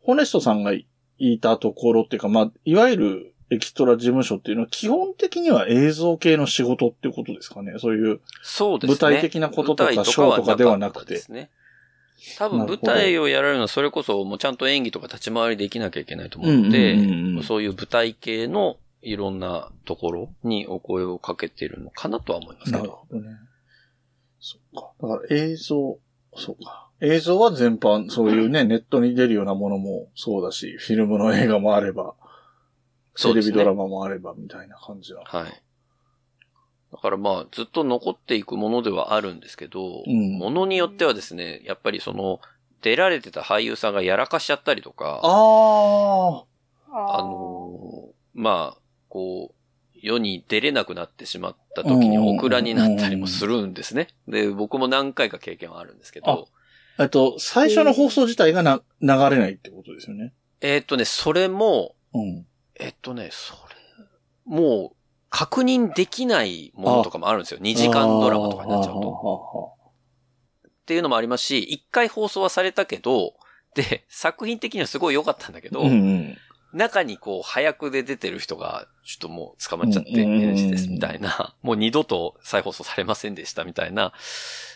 [0.00, 0.72] ホネストさんが
[1.18, 7.74] いたところっていうか、まあ、いわゆるエキストラ事務所っていうのは基本的には映像系の仕事っていうことですかね。
[7.78, 8.96] そういうそうですね。
[9.00, 11.50] 舞台的なこととかショーとかではなくてですね。
[12.36, 22.78] 多分舞台をやられるのはそれこそもうちゃんと演技とか立ち回りできなきゃいけないと思うので、そういう舞台系のいろんなところにお声をかけてるのかなとは思いますけど。
[22.78, 23.30] なるほどね。
[24.40, 24.92] そっか。
[25.00, 25.98] だから映像、
[26.36, 26.87] そうか。
[27.00, 32.14] 映像は全般、そういうね、ネットに出るようなものもそうだし、フィルムの映画もあれば、
[33.20, 35.22] テレビドラマもあれば、みたいな感じだ。
[35.24, 35.62] はい。
[36.92, 42.40] だからまあ、ずっと残っていくものではあるんですけど、うんものによってはですね、やっぱりその、
[42.82, 46.44] 出られてた俳優さんがやらかしちゃったりとか、あ
[46.90, 54.08] あのーまあ、こう、世に出れなくなってしまった時にオクラになったりもするんですね。
[54.28, 56.57] で、僕も何回か経験はあるんですけど、あ。
[56.98, 60.32] えっと、最初の放送自体がな、流れないってことですよね。
[60.60, 62.46] えーっとね、それも、うん。
[62.74, 63.58] えっとね、それ、
[64.44, 64.96] もう、
[65.30, 67.60] 確認できないものとかもあるんですよ。
[67.60, 69.00] 2時間ドラマとかになっちゃうと。
[69.00, 69.72] と。
[70.66, 73.34] っていうのもありますし、1回放送はされたけど、
[73.74, 76.38] で、作品的にはすごい良かったんだけど、うんうん。
[76.72, 84.12] 中にこう、早くで出てる人が、ちょっともう捕まっちゃって、NG ですみたいな、 もう二度と再放送されませんでしたみたいな、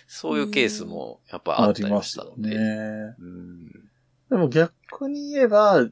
[0.07, 2.51] そういうケースもやっぱああったりましたので。
[4.31, 5.87] でも逆に言えば、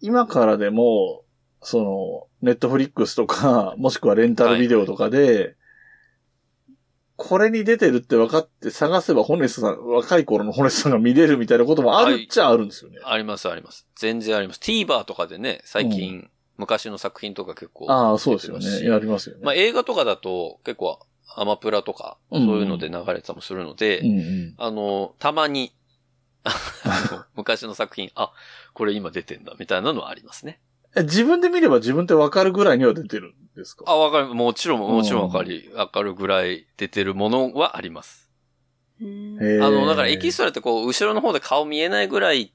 [0.00, 1.22] 今からでも、
[1.60, 5.56] その、ネットフリックスとか、もしくはレンタルビデオとかで、
[7.18, 12.98] これに出てるって分かって探せばホネスさん、若い頃のホネスさんが見れるみたいなこともあるっちゃあるんですよね。
[13.04, 13.88] ありますあります。
[13.96, 14.60] 全然あります。
[14.60, 17.90] TVer とかでね、最近、昔の作品とか結構。
[17.90, 18.88] ああ、そうですよね。
[18.88, 19.42] やりますよね。
[19.44, 21.00] まあ映画とかだと結構
[21.34, 24.54] アマプラとか、そういうので流れてたりもするので、うんうん。
[24.56, 25.72] あの、たまに、
[27.34, 28.32] 昔の作品、あ、
[28.74, 30.60] これ今出てんだ、みたいなのはありますね。
[30.98, 33.84] え自分で見れば自分って分かるぐらいには出てるんですか？
[33.86, 34.34] あ、わかる。
[34.34, 38.30] もちろん、もちろんわかり、わかるぐらい出てるものはあります。
[39.00, 42.52] あの、だからエキストラってこう、後ろの方で顔見えないぐらい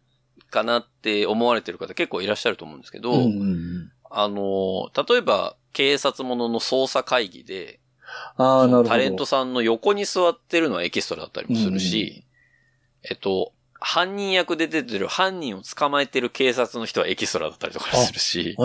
[0.49, 3.91] かなって思われてる方結構いらっしゃると思うんですけど、うんうんうん。
[4.11, 7.79] あの、例えば、警察ものの捜査会議で、
[8.37, 8.89] ああ、なるほど。
[8.89, 12.25] タレントさんの横に座ってるのはエキストラだったりもするし、
[13.09, 13.53] えっと、
[13.85, 18.55] 犯人役で出てる犯人を捕まえてる警察の人はエキストラだったりとかするし。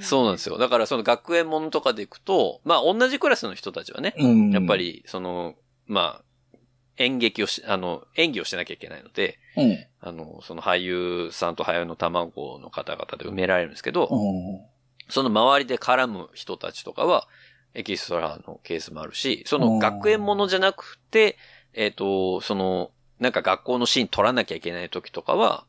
[0.00, 0.58] そうなんですよ。
[0.58, 4.50] だからその学園ものとかで行くと、まあ同じクラスの人たちはね、うん。
[4.50, 4.76] やっぱ。
[4.76, 5.54] り、その、
[5.86, 6.58] まあ、
[6.96, 9.86] 演劇をし、あの、演技をしなきゃいけないので、うん。
[10.00, 14.60] あの、その俳優さんと俳優の卵の方々で埋められるんですけど、うん。
[15.08, 17.26] その周りで絡む人たちとかは、
[17.74, 21.36] エキストラのケースもあるし、その学園ものじゃなくて、
[21.72, 25.66] えっ、と、その、なんか学校のシーン撮らなきゃいけない時とかは、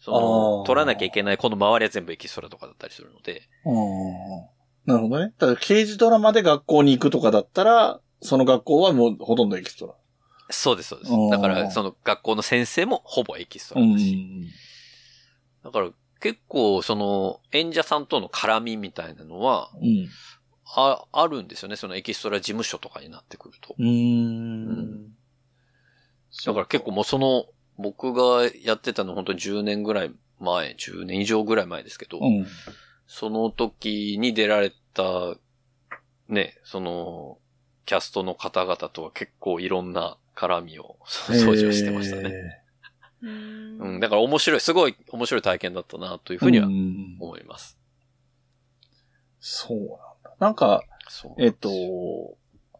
[0.00, 4.56] そあの、ー撮らなきゃいけないこの周りは全部エキストラとかだったりするので、うん
[4.86, 5.32] なるほどね。
[5.38, 9.94] だから刑事ドラマで学校に行くとかだったら、その学校はもうほとんどエキストラ。
[10.50, 11.12] そうです、そうです。
[11.30, 14.46] だから、その学校の先生もほぼエキストうラだし、ん。
[15.64, 20.08] だから結構、その、演者さんとの絡みみたいなのは、うん。
[20.76, 21.76] あ、あるんですよね。
[21.76, 23.74] そのエキストラ事務所とかになってくると。
[23.76, 25.15] うーん。
[26.44, 27.46] だから結構もうその、
[27.78, 32.46] 僕がやってたの本当に10年ぐらい前、10年以上ぐらい前ですけど、うん。
[33.06, 35.34] その時に出られた、
[36.28, 37.38] ね、その、
[37.84, 40.96] キャストの方々とは結構いろんな絡みを、
[41.28, 42.62] 当時はしてましたね。
[43.22, 47.78] うんうん、だから面白い、すごい面白い体験だったな、というふうにはん思います。
[49.40, 50.36] そうなんだ。
[50.38, 51.68] なんか、そうえっと、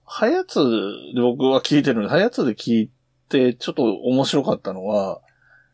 [0.05, 0.59] はやつ
[1.15, 2.91] で僕は聞いてるので、はやつで聞い
[3.29, 5.21] て、ちょっと面白かったのは、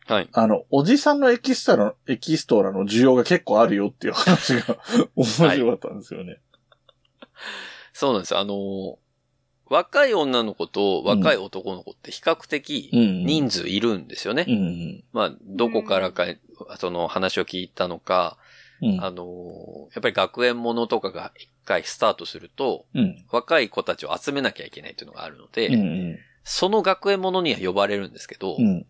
[0.06, 0.28] はい。
[0.32, 4.78] あの、おじさんのエキストラ、エキストラの需要が結構あるよっていう話が
[5.14, 6.38] 面白かったんですよね。
[7.92, 8.40] そうなんですよ。
[8.40, 8.98] あの、
[9.72, 13.24] 若い女の子と若い男の子って比較的うん。
[13.24, 14.44] 人数いるんですよね。
[14.48, 15.04] うん。
[15.12, 16.26] まあ、どこからか、
[16.78, 18.36] その話を聞いたのか、
[18.82, 19.02] うん。
[19.02, 23.24] あの、やっぱり学園ものとかが一回スタートすると、うん。
[23.30, 26.18] 若い子たちを集めなきゃいけないというのがあるので、うん。
[26.44, 28.86] その学園ものには呼ばれるんですけど、うん。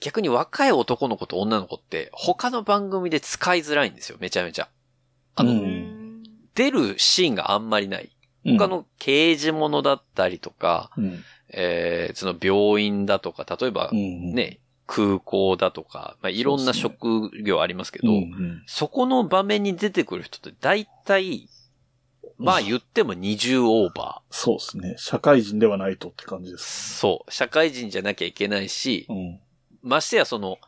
[0.00, 4.68] 逆に若い男の子と女の子って他の番組で使いづらいんですよ、めちゃめちゃ。
[5.34, 5.94] あの、うん
[6.54, 8.10] 出るシーンがあんまりない。
[8.44, 8.58] うん。
[8.58, 11.22] 他の刑事ものだったりとか、うん。
[11.50, 14.34] えー、その病院だとか、例えばうん。
[14.34, 21.48] ね、空港だとか、まあ、いろんな職業ありますけど、うんうんそこの場面に出てくる人って大体、
[22.38, 24.94] まあ言っても20オーバそうですね。
[24.96, 26.58] 社会人ではないとって感じでー。
[26.58, 26.98] す。
[26.98, 27.32] そう。
[27.32, 29.40] 社会人じゃなきゃいけないし、うん。
[29.82, 30.58] ましてやその、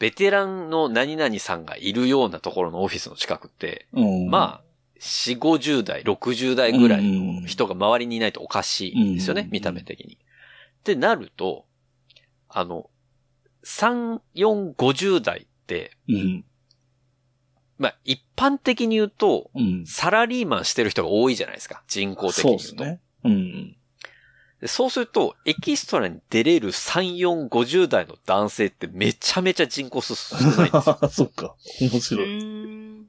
[0.00, 4.28] ベテランの何々さんがいるようなところのオフィスの近くって、うん。
[4.28, 10.18] まあ、4、50代、60代ぐらいの人が周りにいないとおかしいですよね、うん見た目的に。
[10.80, 11.66] ってなると、
[12.48, 12.90] あの、
[13.64, 16.44] 3、4、50代って、うん。
[17.80, 19.86] まあ、一般的に言うと、うん。
[19.86, 21.82] サラリーマンしてる人が多いじゃないですか。
[21.88, 22.84] 人口的そうに言うと。
[22.84, 23.00] ですね。
[23.24, 23.76] うん。
[24.60, 30.98] でそうすると、エキストラに出れる3、4、50代の男性ってめちゃめちゃ人口数少ないんですよ。
[31.10, 31.56] そっか。
[31.80, 33.06] 面う白い。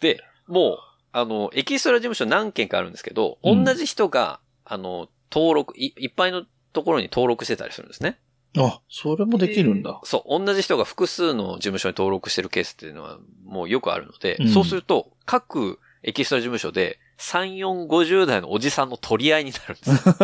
[0.00, 0.78] で、もう、
[1.12, 8.18] あの、エキストラ事務所何件かあるんですけど、うん同じ人が、あの、登録い、いっぱいのところに登録してたりするんですね。
[8.56, 10.00] あ、それもできるんだ。
[10.04, 20.14] そう、同じ人が複数の事務所に登録してるケースっていうのはもうよくあるので、うんそうすると、各エキストラ事務所で3、4、50代のおじさんの取り合いになるんですよ。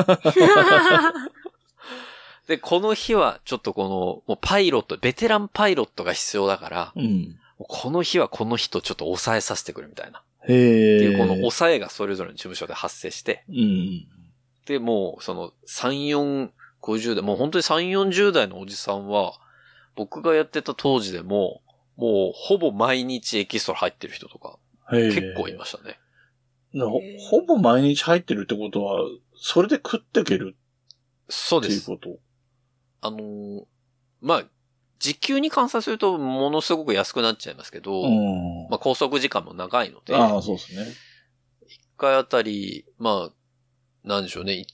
[2.47, 7.37] で、この日はちょっとこの、もうパイロット、ベテランパイロットが必要だから、うん。
[7.59, 10.23] この日はこの人ちょっと抑えさせてくれみたいな。
[10.49, 10.97] へえ。
[10.97, 14.07] っていうこの抑えがそれぞれの事務所で発生して、うん。
[14.67, 16.51] で、もうその3、4、
[16.83, 19.35] 50代、もう本当に3、40代のおじさんは、
[19.97, 21.63] 僕がやってた当時でも、
[21.97, 24.59] もうほぼ毎日エキストラ入ってる人とか。
[24.91, 25.99] 結構いましたね。
[26.73, 29.01] なほほぼ毎日入ってるってことは、
[29.37, 30.57] それで食っていける
[31.29, 31.83] そうです。
[31.83, 32.19] っていうこ
[33.01, 33.07] と？
[33.07, 33.65] あのー
[34.21, 34.45] まあ、
[34.99, 38.69] 時給に換算するとものすごく安くなっちゃいますけど、うん。
[38.69, 40.87] まあ拘束時間も長いので、ああ、そうですね。
[41.67, 44.67] 一回あたり、まあ、なんでしょうね。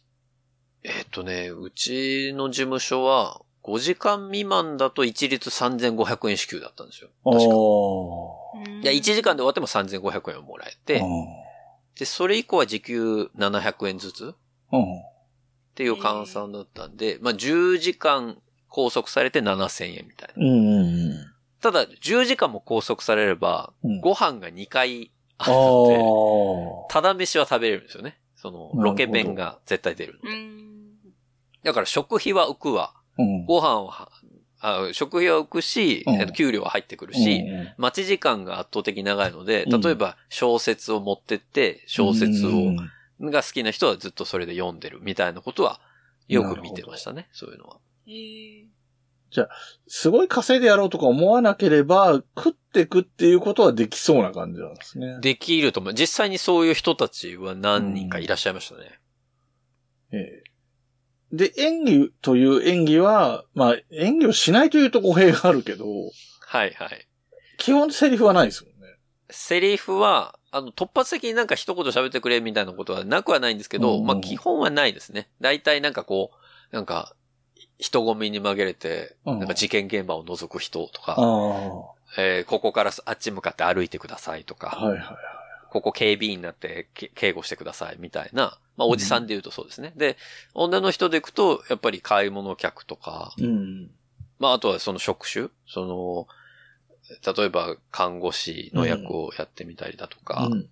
[0.87, 7.11] いえーっとね、うちの事務所は、5時間未満だと一律3500円支給だったんですよ。
[7.25, 7.55] 確か。
[8.71, 11.03] うんいや、1時間で終わっても3500円をもらえて、
[11.99, 14.35] で、それ以降は時給700円ずつ
[14.73, 14.99] うん。
[15.01, 15.03] っ
[15.75, 18.39] ていう換算だったんで、まあ10時間
[18.71, 20.47] 拘束されて7000円みたいな。
[20.47, 20.67] うん。
[20.69, 21.33] うん。
[21.61, 25.97] ただ、10時間も拘束されれば、うんご飯が2回ああるので、
[26.89, 26.93] あ。
[26.93, 28.19] ただ飯は食べれるんですよね。
[28.37, 30.21] その、ロケ弁が絶対出る。
[30.23, 30.66] うん。
[31.67, 32.95] だから食費は浮くわ。
[33.19, 33.45] うん。
[33.45, 34.09] ご飯は、
[34.61, 42.77] あ食費は浮くし、うんえっと給料は入ってくるし、うん待ち時間が圧倒的に長いので、うん例えば小説を持ってって、小説を、うん
[43.19, 45.81] が好きな人はずっとそれで読んでるみたいなことは、
[46.29, 47.79] よく見てましたね、そういうのは。
[48.07, 48.65] えー
[49.87, 55.19] すごい稼いでやろうとか思わなければ、食ってくっていうことはできそうな感じなんですね。
[55.21, 55.95] できると思う。
[55.95, 58.99] 実際にそういう人たちは何人かいらっしゃいましたね。
[60.13, 60.46] ええ
[61.37, 65.87] で、演技という演技は、まあ、演技をしないというと語弊があるけど、
[66.41, 67.07] はいはい。
[67.59, 68.97] 基本セリフはないですもんね。
[69.31, 75.29] セリフは、あの、突発的になんか一言喋ってくれみたいなことはなくはないんですけど、うんまあ基本はないですね。
[75.41, 76.31] 大体なんかこ
[76.73, 77.15] う、なんか、
[77.79, 81.17] 人混みに紛れて、うんなんか事件現場を覗く人とか、
[82.19, 85.17] えーここからあっち向かって歩いてくださいとか、いはいはい。
[85.71, 89.93] ここ警備員になってけ警護してくださいみたいな、まあおじさんで言うとそうですね。
[89.97, 90.17] で、
[90.55, 93.91] 女の人で行くと、やっぱり買い物客とか、うん。
[94.39, 96.27] まああとはその職種、その、
[97.37, 100.69] 例えば看護師の役をやってみたりだとか、うん。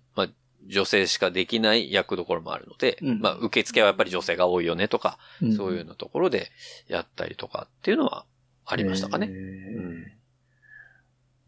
[0.67, 3.19] 女性しかできない役どころもあるので、うん。
[3.19, 5.55] まあ受付はやっぱり女性が多いよねとか、うん。
[5.55, 6.51] そういうようなところで
[6.87, 8.25] やったりとかっていうのは
[8.65, 9.29] ありましたかね。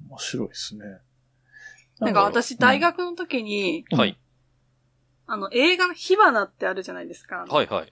[0.08, 0.84] 面白いですね。
[2.00, 4.18] なんか私、大学の時に、うんはい。
[5.26, 7.46] あの、映画火花ってあるじゃないですか。
[7.50, 7.92] はいはい。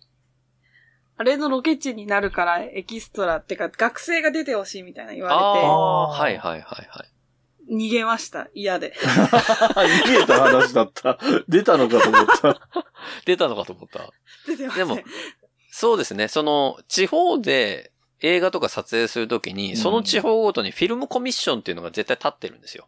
[1.17, 7.69] あれのロケ地になるから、エキストラってか、学生が出てほしいみたいな言あわあ、はいはいはいはい。
[7.69, 8.47] れて、逃げました。
[8.53, 8.93] 嫌で。
[8.99, 11.17] 逃げた話だった。
[11.47, 12.61] 出たのかと思った。
[13.25, 14.11] 出たのかと思った。
[14.45, 14.87] 出てません。
[14.87, 14.99] でも、
[15.71, 16.27] そうですね。
[16.27, 22.87] その、地方で映画とか撮影するときに、うんその地方ごとにフィルムコミッションっていうのが絶対立ってるんですよ。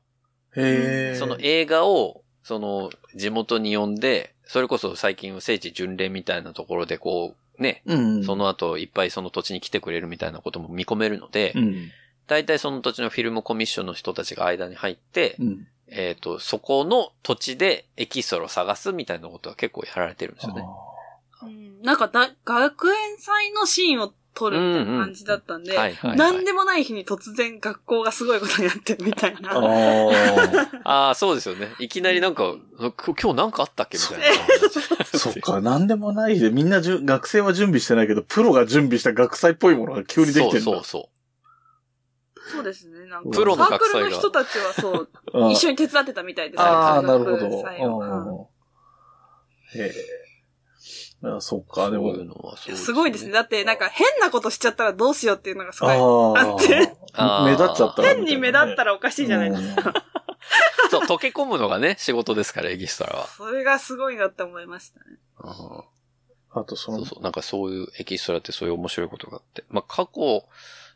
[1.18, 8.24] その映画を、その、地元に呼んで、それこそ最近は聖地巡礼みたいなところでこう、ね、うん。
[8.24, 11.92] その後いっぱいその土地に来てくれるみたいなことも見込めるのでう、ん。
[12.28, 15.68] 大体その土地のフィルムコミッションの人たちが間に入ってう、ん。
[15.90, 20.62] えっと、そこの土地でエキストラを探すみたいなことは結構やられてるんですよね。
[20.62, 20.88] うん
[21.84, 26.18] なんかだ、学園祭のシーンを撮るみたいな感じだったんで、はいはい、はい。
[26.18, 29.52] なんでもない日に突然学校がすごいことになってるみたいな。
[30.84, 31.16] あ あ。
[31.16, 31.74] そうですよね。
[31.80, 32.56] いきなりなんか、
[32.96, 33.98] く今日なんかあったっけ？
[33.98, 35.06] みたいな。
[35.06, 40.62] そっか、なんでもないで、みんなじゅ学生は準備してないけど、プロが準備した学祭っぽいものが急にできてるんだ。
[40.62, 41.10] そうそうそ
[42.50, 43.06] そうですね。
[43.08, 46.62] なんか、プロのサーク学祭がルの人たちはそう、うん一緒に手伝ってたみたいです。
[46.62, 48.50] ああ、なる学ほど。
[49.76, 50.27] へえ。
[51.24, 52.18] あそっか、でもそう。
[52.20, 53.32] いうのはそうすごいですね。。
[53.32, 55.92] だって、なんか変なことしちゃったらどうしようっていうのがすごい。
[55.92, 57.46] ああってあ。
[57.46, 59.94] 目立っちゃったら変に目立ったらおかしいじゃないですか。
[59.94, 60.06] か。
[60.92, 63.28] そう、溶け込むのがね、仕事ですから、エキストラは。
[63.28, 65.18] それがすごいなって思いましたね。
[65.40, 65.84] うん
[66.60, 67.24] あとそのそう、そう。
[67.24, 69.64] なんかそういうエキストラってそういう面白いことがあって。
[69.70, 70.48] まあ、過去、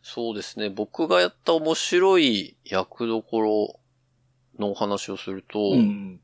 [0.01, 0.69] そうですね。
[0.69, 3.80] 僕がやった面白い役どころ
[4.57, 6.19] のお話をすると、うん。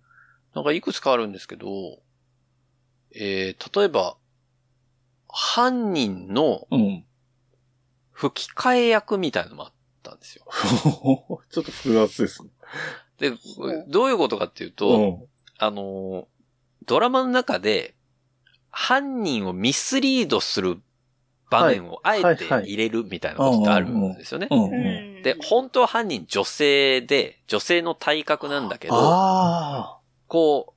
[0.56, 2.00] なんかいくつかあるんですけど、
[3.14, 4.18] えー、例えば、
[5.30, 7.04] 犯人のうん。
[8.12, 10.46] 吹き替え役みたいなのもあったんですよ。
[11.52, 12.50] ちょっと複雑ですね。
[13.20, 13.32] で、
[13.88, 15.28] どういうことかっていうと、うん。
[15.60, 16.26] あのー
[16.88, 17.96] ドラマの中で、
[18.72, 20.80] 犯人をミスリードする
[21.50, 24.56] 場面をあえて入れるみたいなことってあるんですよねう。
[24.56, 24.60] ん。
[24.60, 25.20] ううん。
[25.20, 30.74] んで、本当は犯人女性で、女性の体格なんだけど、あこ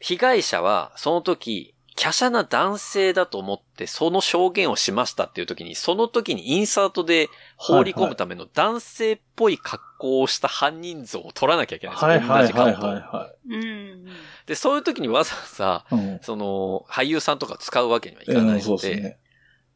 [0.00, 11.92] 被害者はその時、華奢な男性だと思ってその証言をしましたっていう時に、その時にインサートで放り込むための男性っぽい格好をした犯人像を取らなきゃいけあ。
[11.92, 12.32] ないんですよ。
[12.32, 14.06] はいはいはいはいはうん。
[14.46, 15.94] で、そういう時にわざわざ、い。
[15.94, 16.18] うん。
[16.22, 19.18] その、俳優さんとか使うわけにはいかないそうので、ですね。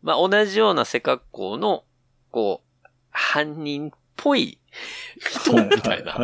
[0.02, 1.84] まあ同じような背格好の、
[2.30, 4.58] こう、犯人っぽい
[5.18, 6.18] 人みたいな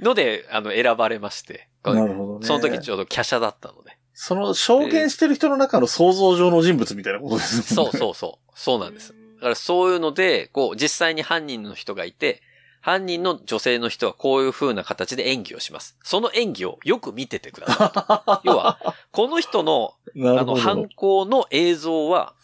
[0.00, 2.00] ので、あの、選ばれまして、はい。
[2.00, 2.46] なるほどね。
[2.46, 3.96] その時ちょうど華奢だったので。
[4.12, 7.92] その証言してる人の中の想像上の人物みたいなことですもんね。
[7.92, 8.50] そうそうそう。
[8.54, 9.14] そうなんです。
[9.36, 12.40] だからそういうので、こう、実際に犯人の人がいて、
[12.80, 15.98] 犯人の女性の人はこういう風な形で演技をします。
[16.02, 18.46] その演技をよく見ててください。
[18.48, 19.94] 要は、この人の。
[20.14, 22.34] あの、犯行の映像は、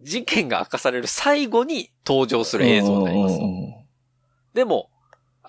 [0.00, 3.38] 事件が明かされる最後に登場する映像になります
[4.54, 4.90] でも、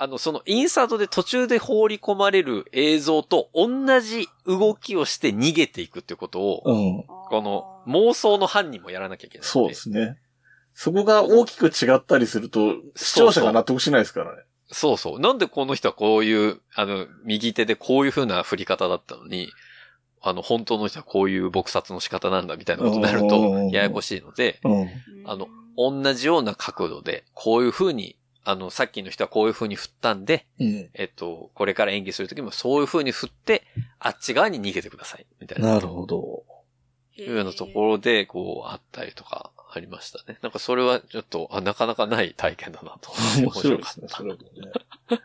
[0.02, 6.97] あの、そのインサートで途中で放り込まれる映像と同じ動きをして逃げていくっていうことを、うん。
[6.97, 7.04] うん。
[7.04, 9.47] この妄想の犯人もやらなきゃいけない。
[9.47, 10.18] そうですね。
[10.74, 14.43] そこが大きく違ったりすると、視聴者が納得しないですからね。
[14.72, 15.20] そうそう。
[15.20, 19.50] なんでこの人はこういう、あの、右手でこういう風な振り方だったのに、
[20.22, 23.36] あの、本当の人はこういう撲殺の仕方なんだみたいなことになると
[23.74, 24.89] ややこしいので、うん。
[25.26, 30.90] あの、同じような角度で、こういう風に、あの、さっきの人はこういう風に振ったんで、うん。
[30.94, 33.64] えっと、これから演技するときもそういう風に振って、
[34.00, 35.26] あっち側に逃げてください。
[35.40, 35.74] みたいな。
[35.74, 36.44] なるほど。
[37.18, 40.40] いうようなところで、こう、あったりとか、ありましたね。
[40.42, 43.12] なんかそれはちょっと、あ、なかなかない体験だなと。
[43.38, 44.40] 面白いですね、それもね。
[44.40, 45.22] っ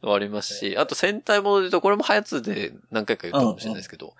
[0.00, 4.14] たのありますし、あと戦隊もので言うと、これもハヤツで何回か言ったかもしれないですけど、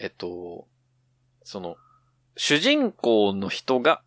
[0.00, 0.66] えっと、
[1.44, 1.76] その、
[2.36, 4.02] 主人公の人が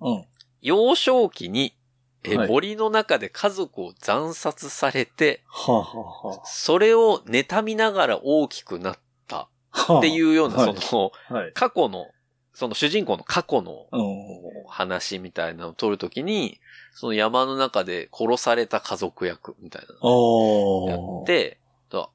[0.00, 0.24] うん。
[0.60, 1.76] 幼少期に、
[2.24, 5.84] えはい森の中で家族を惨殺されて、はあ、は
[6.24, 8.98] あはそれを妬みながら大きくなっ
[9.28, 11.52] たあ、はあっていうような、はいその、はい。
[11.52, 12.06] 過去の、
[12.54, 14.24] その主人公の過去のうん。
[14.66, 16.60] 話みたいなのを撮るときに、
[16.94, 21.22] その山の中で殺された家族役みたいなあのをやあ。
[21.22, 21.58] って、
[21.90, 22.10] と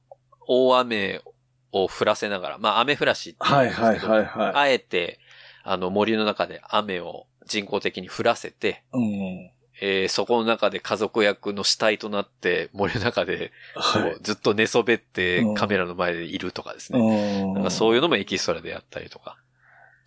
[0.48, 1.22] 大雨
[1.72, 5.20] を降らせながら、まあ雨降らしって言うんはいはいですけどはいはあえて、
[5.62, 8.98] あの森の中で雨を人工的に降らせて、い。
[8.98, 9.50] うん。
[9.80, 14.16] えーそこの中で家族役の死体となって森の中ではい。
[14.22, 16.98] ずっと寝そべってうんカメラの前でいるとかですね。
[16.98, 17.54] うん。
[17.54, 19.36] なんかそういうのもエキストラでやったりとか。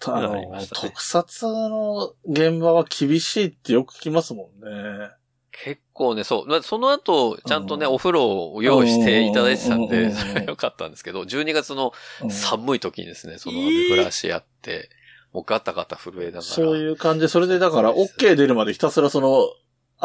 [0.05, 5.09] あのね特撮の現場は厳しいってよく聞きますもんね。
[5.53, 6.47] 結構ね、そう。
[6.47, 11.93] まあその後、ちゃんとね、うんお風呂を用意していただいてたんで、うんそれは良かったんですけど、12月の
[12.23, 14.89] うん寒い時にですね、その雨降らしやって、
[15.31, 16.41] もうガタガタ震えながら。
[16.41, 19.47] そういう感じで、それでだから、OK 出るまでひたすらその、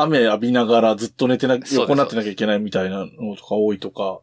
[0.02, 4.20] 雨浴びながらずっと寝てな、す横になってなきゃいけないみたいなのとか多いとか、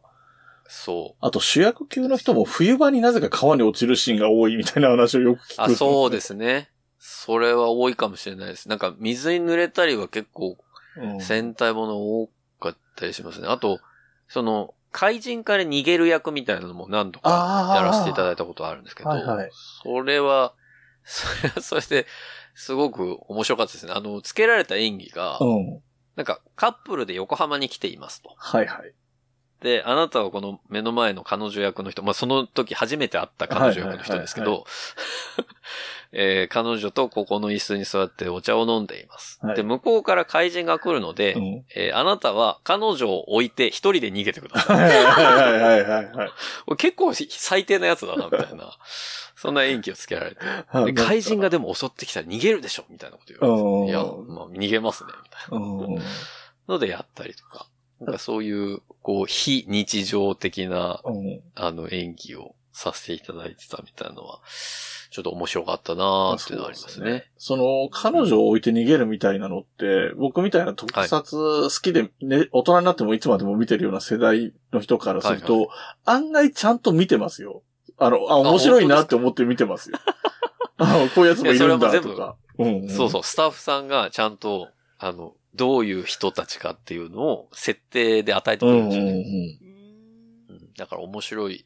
[0.68, 1.24] そう。
[1.24, 5.62] あと主役級の人も冬場になぜか川に落ちるシーンが多いみたいな話をよく聞く。
[5.62, 6.70] あ、そうですね。
[6.98, 8.68] それは多いかもしれないです。
[8.68, 10.56] なんか水に濡れたりは結構
[10.96, 11.20] うん。
[11.20, 13.48] 戦隊もの多かったりしますね。
[13.48, 13.80] あと、
[14.28, 19.50] その、怪人から逃げる役みたいなのも何度かやらせていただいたことあるんですけど、はいはい。
[19.52, 20.54] それは、
[21.04, 22.06] それはそれで、
[22.56, 23.92] すごく面白かったですね。
[23.94, 25.82] あの、つけられた演技が、うん。
[26.16, 28.34] なんかカップルで横浜に来ていますと。
[28.38, 28.94] はいはい。
[29.60, 34.64] で、あなたはこの目の前の彼女役の人、まあ、その時初めて会った彼女役の人ですけはいはど、
[36.12, 39.38] えー彼女とここの椅子に座ってお茶を飲んでいます。
[39.42, 41.64] はいで、向こうから怪人が来るので、うん。
[41.74, 44.76] えーあなたは彼女を置いて一人で逃げてください。
[44.76, 48.76] はいはいはいはい結構最低なやつだな、みたいな。
[49.36, 50.40] そんな演技をつけられて。
[50.86, 53.68] で怪人がでも襲ってきたら逃げるでしょみたいなこと言われて。
[53.68, 53.98] うんいや、
[54.34, 55.66] まあ、逃げますね、みたいな。
[55.66, 56.02] うん。
[56.68, 57.68] のでやったりとか。
[58.00, 61.40] なんかそういう、こう、非日常的な、うん。
[61.54, 64.40] あの、演技をさせていただいてたみたいなのは、
[65.10, 67.30] ちょっと面白かったなーっていうのはありますね。
[67.38, 75.68] その、彼女を置いて逃げるみたいなのって、僕みたいな特撮好きで、ね、大人になってもいつまでも見てるような世代の人からすると、はい
[76.04, 77.62] 案外ちゃんと見てますよ。
[77.98, 79.98] あの、あ、面白いなって思って見てますよ。
[80.78, 82.36] あこういうやつもいるんだとか。
[82.58, 88.78] うん、そうそう、スタッフさんがちゃんと、あの、どういう人たちかっていうのを設定で与えてくうん。
[88.78, 89.12] うんうんるんですよね。
[89.12, 89.66] うん。
[89.70, 89.76] うん
[90.76, 91.64] だから面白い、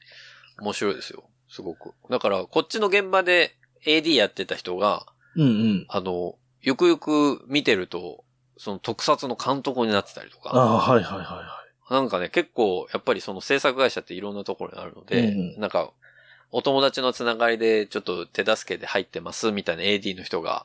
[0.60, 1.24] 面白いですよ。
[1.50, 1.92] すごく。
[2.08, 5.86] だから、こっちの現場で AD やってた人が、うんうん。
[5.88, 8.24] あの、よくよく見てると、
[8.56, 15.90] その特撮の監督になってたりとか、ああ、はいはいはいはなんかね、結構、やっぱりその制作会社っていろんなところにあるので、うんなんか、
[16.52, 20.64] お友達のつながりでちょっと手助けで入ってますみたいな AD の人が。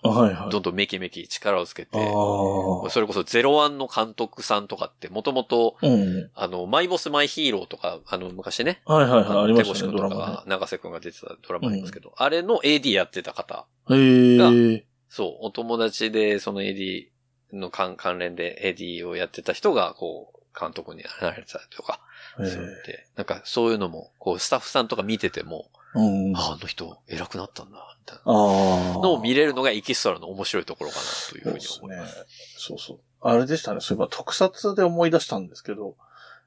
[0.52, 1.98] どんどんメキメキ力をつけて。
[1.98, 6.32] それこそゼロワンの監督さんとかって、もともと、うん。
[6.34, 9.44] あの、マイボスマイヒーローとか、あの、昔ね、はいはいはい。
[9.44, 13.98] ありましたね、とか長瀬くんが出てたドラマありますけど、あれの AD やってた方、ね。
[13.98, 14.86] へえ。
[15.08, 17.10] そう、お友達でその AD
[17.54, 22.48] の関関連で AD をやってた人が、こう、監督になられたりとか、へそう
[22.86, 26.00] で、なんかそういうのも、こう、スタッフさんとか見てても、え。
[26.00, 26.38] うん。
[26.38, 28.34] あ、あの人偉くなったんだ、みたいな。
[28.34, 32.16] のを見れるのがエキストラの面白いところかな、というふうにそう思います。
[32.16, 32.28] ですね。
[32.58, 33.00] そうそう。
[33.22, 33.80] あれでしたね。
[33.80, 35.96] そういえば特撮で思い出したんですけど、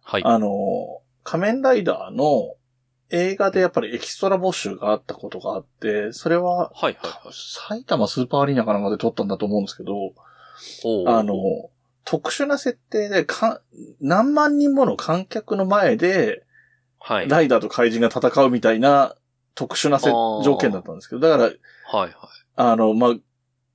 [0.03, 0.23] はい。
[0.25, 2.55] あの、仮面ライダーの
[3.11, 7.33] 映画でやっぱりエキストラ募集があったことがあって、それは、はい、はい、はい。
[7.33, 10.13] 埼玉スーパーアリーナかなんかで撮ったんだと思うんですけど、
[11.07, 11.35] あの、
[12.11, 13.61] 特殊な設定でか、
[14.01, 16.47] 何万人もの観客の前で、
[16.99, 17.29] はい。
[17.29, 19.15] ライダーと怪人が戦うみたいな
[19.55, 21.55] 特殊なせ条件だったんですけど、だから、はい、
[21.93, 22.13] はい。
[22.57, 23.15] あの、まあ、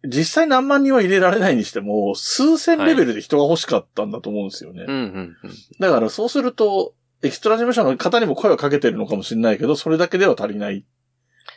[0.04, 4.84] 実際何万人は入れられないにしても、数千レベルで人が欲しかったんだと思うんですよね。
[4.88, 5.54] うん、うん、うん。
[5.80, 10.84] だからそうすると、エキストラ事務所の方にも声をかけてるのかもしれないけど、それだけでは足りない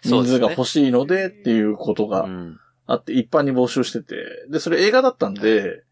[0.04, 2.60] 人数が欲しいのでっていうことうがん。
[2.84, 4.14] あって、一般に募集してて、
[4.50, 5.85] で、それ映画だったんで、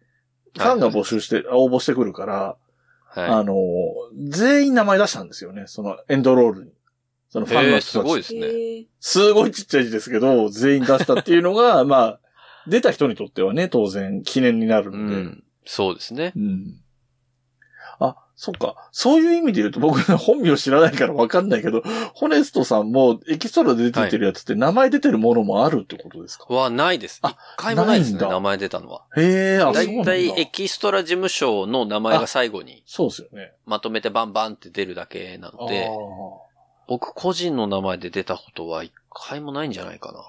[0.57, 2.57] ファンが募集して、応募してくるから、
[3.07, 3.55] はあの、
[4.29, 6.73] 全員名前出したんですよね、そのエンドロールに。
[7.29, 7.49] そのい。
[7.49, 8.09] ファンの人たち。
[8.09, 8.41] ごいですね。
[8.81, 12.21] えすごいちっちゃい字ですけど、全員出したっていうのが、 まあ、
[12.67, 15.17] 出た人にとってはね、当然記念になるうので。
[15.17, 15.45] ん。
[15.65, 16.33] そうですね。
[16.37, 16.81] うん。
[17.99, 18.89] あ、そっか。
[18.91, 21.83] そういう意味で言うと僕本名知らないからわかんないけど、
[22.15, 27.21] ホネストさんもエキストラで出てるやつって名前出てるものもあるってことですか、は、ないです。
[27.23, 29.05] あ一回もないですね、名前出たのは。
[29.17, 30.17] へえ、あ、だそうなんだ。
[30.17, 33.53] いたいエキストラ事務所の名前が最後にそうですよね。
[33.67, 35.91] まとめてバンバンって出るだけなので、あ
[36.89, 40.19] 僕個人の名前で出たことは一回もないんじゃないかな。
[40.19, 40.23] ー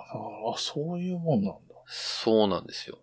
[0.53, 1.75] あ、そういうもんなんだ。
[1.87, 2.99] そうなんですよ。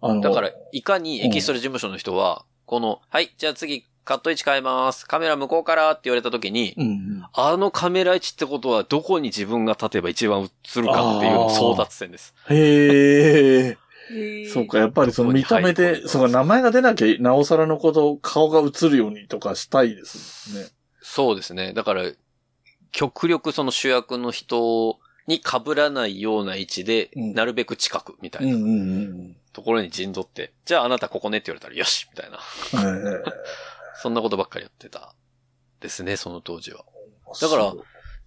[0.00, 5.04] あの、だから、いかにエキストラ事務所の人は、この、はい、じゃあ次、カット位置変えます。
[5.04, 7.22] カメラ向こうからって言われた時に、うんうん。
[7.32, 12.32] あのカメラ位置ってことは、どこに自分が立てば一番映るかっていうの争奪戦です。
[12.48, 13.76] へえ。
[14.12, 20.68] ーそうか、やっぱりその見た目で、そうか、名前が出なきゃ、なおさらのこと、顔が映るようにとかしたいですね。
[21.02, 21.72] そうですね。
[21.72, 22.04] だから、
[22.92, 24.99] 極力その主役の人
[25.30, 32.40] に被らないような位置で、うんなるべく近くみたいなところに陣取って、じゃああなたここねって言われたらよしみたいな。
[34.02, 35.14] そんなことばっかりやってた。
[35.80, 36.84] ですね、その当時は。
[37.40, 37.72] だから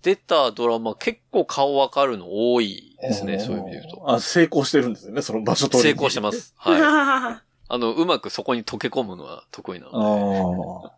[0.01, 4.11] 出たドラマ結構顔わかるの多いですね、そういう意味で言うと。
[4.11, 6.31] あ、成功してるんですよね、その場所取りに成功してま。
[6.31, 6.53] す。
[6.57, 7.41] はい。
[7.69, 10.93] あの、うまくそこに溶け込むのは得意なあのあ。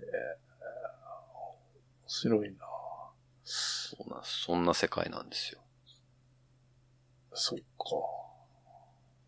[0.00, 0.38] ええ
[2.02, 2.57] 面白いな。
[3.98, 5.60] で、そんな、そんな世界なんですよ。
[7.32, 7.64] そっか。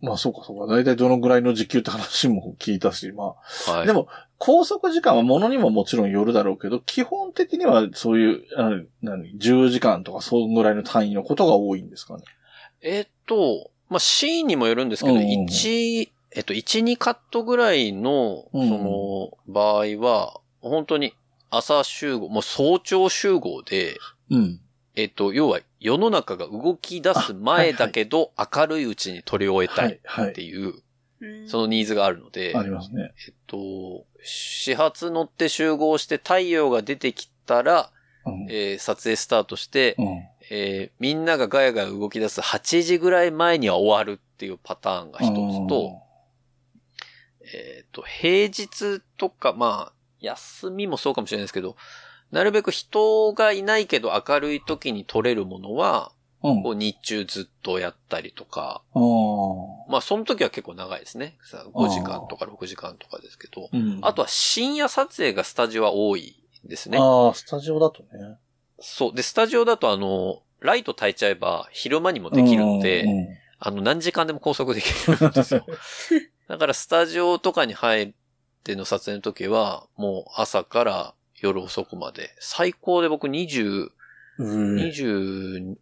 [0.00, 0.74] まあ、そうか、そうか。
[0.74, 3.34] だいたいどのぐらいの時給って話も聞いたし、ま
[3.68, 3.72] あ。
[3.72, 3.86] はい。
[3.86, 4.08] でも、
[4.38, 12.24] 拘束時間はものにももちろんよるだろうけど、基本的にはそういう、あの何、10時間とかそんぐらいの単位のことが多いんですかね？
[12.80, 21.12] えっと、まあ、シーンにもよるんですけど、うんうんうん1、えっと、1、2カットぐらいの、そうんの、場合は、本当に
[21.50, 23.98] 朝集合、もう早朝集合で、
[24.30, 24.60] うん。
[24.96, 30.32] えっと、要は世の中が動き出す前だけど、明るいうちに撮り終えたはいい、っはい。
[30.32, 33.12] ていう、うんそのニーズがあるので、ありますね。
[33.28, 37.90] えっと、始発乗って集合して太陽が出てきたら、
[38.24, 38.46] うん。
[38.48, 40.06] えー撮影スタートして、うん。
[40.50, 46.00] えーみんながガヤガヤ動き出す8時ぐらい前には終わるっていうパターンが一つと、
[47.52, 51.76] えっ、と、平日とか、まあ、休みもそうかもしれないですけど、
[52.32, 56.12] なるべく人がいないけど明るい時に撮れるものは、
[56.42, 56.62] うん。
[56.62, 58.82] こう日中ずっとやったりとか。
[59.88, 61.36] まあその時は結構長いですね。
[61.42, 63.98] さ5時間とか6時間とかですけど、うん。
[64.02, 66.98] あとは深夜撮影がスタジオは多いですね。
[66.98, 68.08] ああ、スタジオだとね。
[68.78, 69.14] そう。
[69.14, 73.28] で、スタジオだとあの、ライト焚いちゃえば昼間にもできるので、うんうん
[73.62, 75.66] あの、何時間でも拘束できるんですよ。
[76.48, 78.12] だからスタジオとかに入っ
[78.64, 83.90] ての撮影の時は、もう朝から夜遅くまで、最高で僕20、
[84.38, 84.76] うん。
[84.76, 85.76] 20、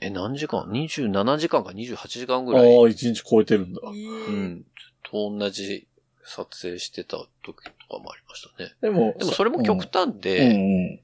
[0.00, 3.80] え、何時間 ?27 時間か28時間ぐああらい。、一日超えてるんだ。
[3.84, 3.92] う。
[3.92, 4.58] ん。
[4.58, 5.86] ずっと同じ
[6.24, 8.74] 撮影してた時とかもありましたね。
[8.80, 11.00] でも、でもそれも極端うんで、うん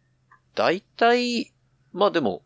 [0.54, 1.52] だいたい、
[1.92, 2.42] まあでも、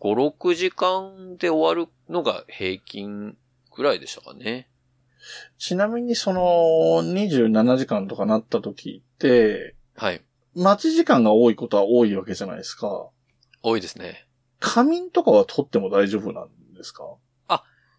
[0.00, 3.36] 5、6時間で終わるのが平均
[3.76, 4.68] ぐらいでしたかね。
[5.58, 6.40] ちなみにその
[7.04, 10.22] 27時間とかなった時って、はい。
[10.54, 13.08] 待ち時間が多いことは多いわけじゃないですか。
[13.62, 14.26] 多いですね。
[14.60, 17.04] 仮眠とかは取っても大丈夫なんですか？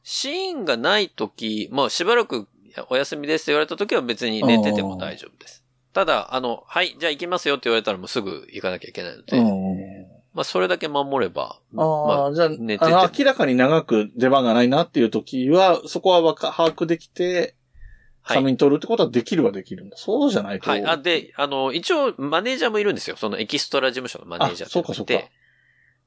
[0.05, 2.49] シーンがないとき、まあしばらく
[2.89, 5.63] お休みですって言われたときは別に寝てても大丈夫です。
[5.93, 10.05] ただ、あの、はい、じゃあ行きますよって言われたらもうすぐ行かなきゃいけないので、うん。
[10.33, 17.55] まあそれだけ守れば、ああ、まあ、じゃあ、寝てて明らかに長く出番がないなっていう時は、そこはわか把握できて、
[18.23, 18.45] はい仮。
[18.45, 19.97] 眠取るってことはできるはできるんだ。
[19.97, 20.69] そうじゃないと。
[20.69, 20.85] はい。
[20.85, 23.15] あ、で、あの、一応、マネージャーもいるんですよ。
[23.17, 25.31] そのエキストラ事務所のマネージャーっていうのがいあそうかそうかて、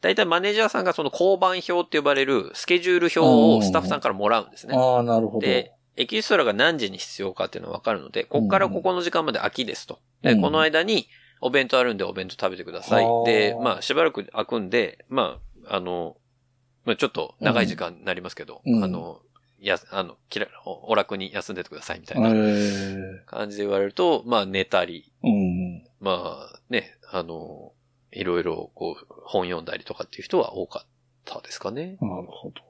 [0.00, 4.74] 大体マネージャーさんがその交番表って呼ばれるスケジュール表をスタッフさんからもらうんですね。
[4.76, 5.46] ああ、なるほど。
[5.46, 9.98] で、エキストラが何時に必要かっていうのがわかるので、こっからここの時間まで空きですと。
[10.22, 11.08] で、うんこの間に
[11.40, 16.16] お弁当あるんでお弁当食べてくださいで、まあ、しばらく空くんで、まあ、あの、
[16.84, 19.20] まあ、ちょっと長い時間になりますけど、うんあの、
[19.60, 25.84] や、あの、きらおお楽に休んでてくださいみたいえなえ感じで言われると、まあ、寝たり、うん。
[26.00, 27.72] まあ、ね、あの、
[28.12, 30.88] いろいろ、こう、本読んだりとかっていう人は多かっ
[31.24, 31.96] たですかね。
[32.00, 32.62] なるほど。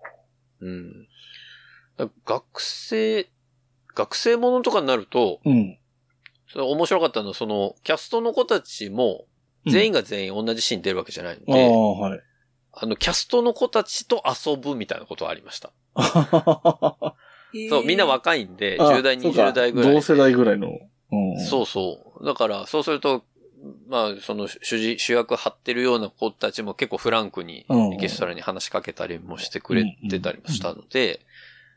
[0.61, 1.09] うん。
[1.97, 3.29] だ学生、
[3.95, 5.79] 学生ものとかになると、うん。
[6.49, 9.27] それ面白かったのは、その、キャストの子たちも、
[9.67, 12.21] 全員が全員同じシーン出るわけじゃないので、ああ、はい。
[12.73, 15.73] あの、キャストの子たちと遊ぶみたいなことはありました。
[17.71, 19.95] そう、みんな若いんで、10代、20代ぐらいで。
[19.95, 20.79] 同世代ぐらいの。
[21.13, 21.41] うん。
[21.41, 22.25] そうそう。
[22.25, 23.25] だから、そうすると、
[23.89, 31.21] まあ、その主事、主役張ってるような子たちも結構フランクにうんエキストラに話しかけたりもしてくれてたりもしたので、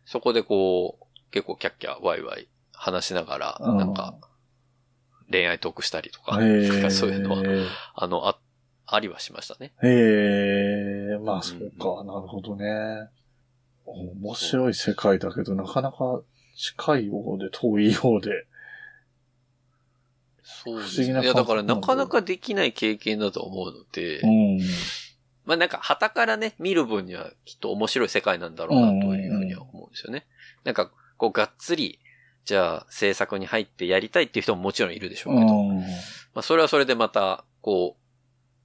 [0.05, 4.15] そこでこう、結構キャッキャワイワイ話しながら、うんなんか、
[5.31, 6.33] 恋愛トークしたりとか。
[6.89, 7.43] そういうのは、
[7.95, 8.37] あの、あ、
[8.85, 9.71] ありはしましたね。
[9.83, 13.09] へえ、まあそうか、なるほどね。
[13.93, 16.21] 面白い世界だけど、なかなか
[16.55, 18.45] 近いようで遠いようで。
[20.43, 21.25] そうです不思議なね。
[21.25, 24.59] いや、だからなかなかできない経験だと思うので、うん。
[25.45, 30.27] まあなんか、旗からね、見る分にはきっと面白い世界なんだろうなというふうには思うんですよね。
[30.63, 31.99] なんか、こう、がっつり、
[32.45, 35.79] じゃあ、制作に入ってやりたいっていう人ももちろんいるでしょうけど、うん。
[35.79, 35.85] ま
[36.35, 37.97] あそれはそれでまた、こ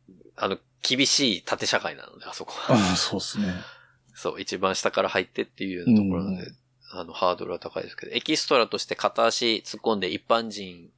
[0.09, 2.75] う、あの、厳しい縦社会なので、あそこは。
[2.75, 3.47] あそうですね。
[4.15, 6.57] そう、一番下から入ってっていうようなところなので、うん
[6.97, 10.91] あの、ハードルは高いですけど、エキストラとして片足突っ込んで一般人、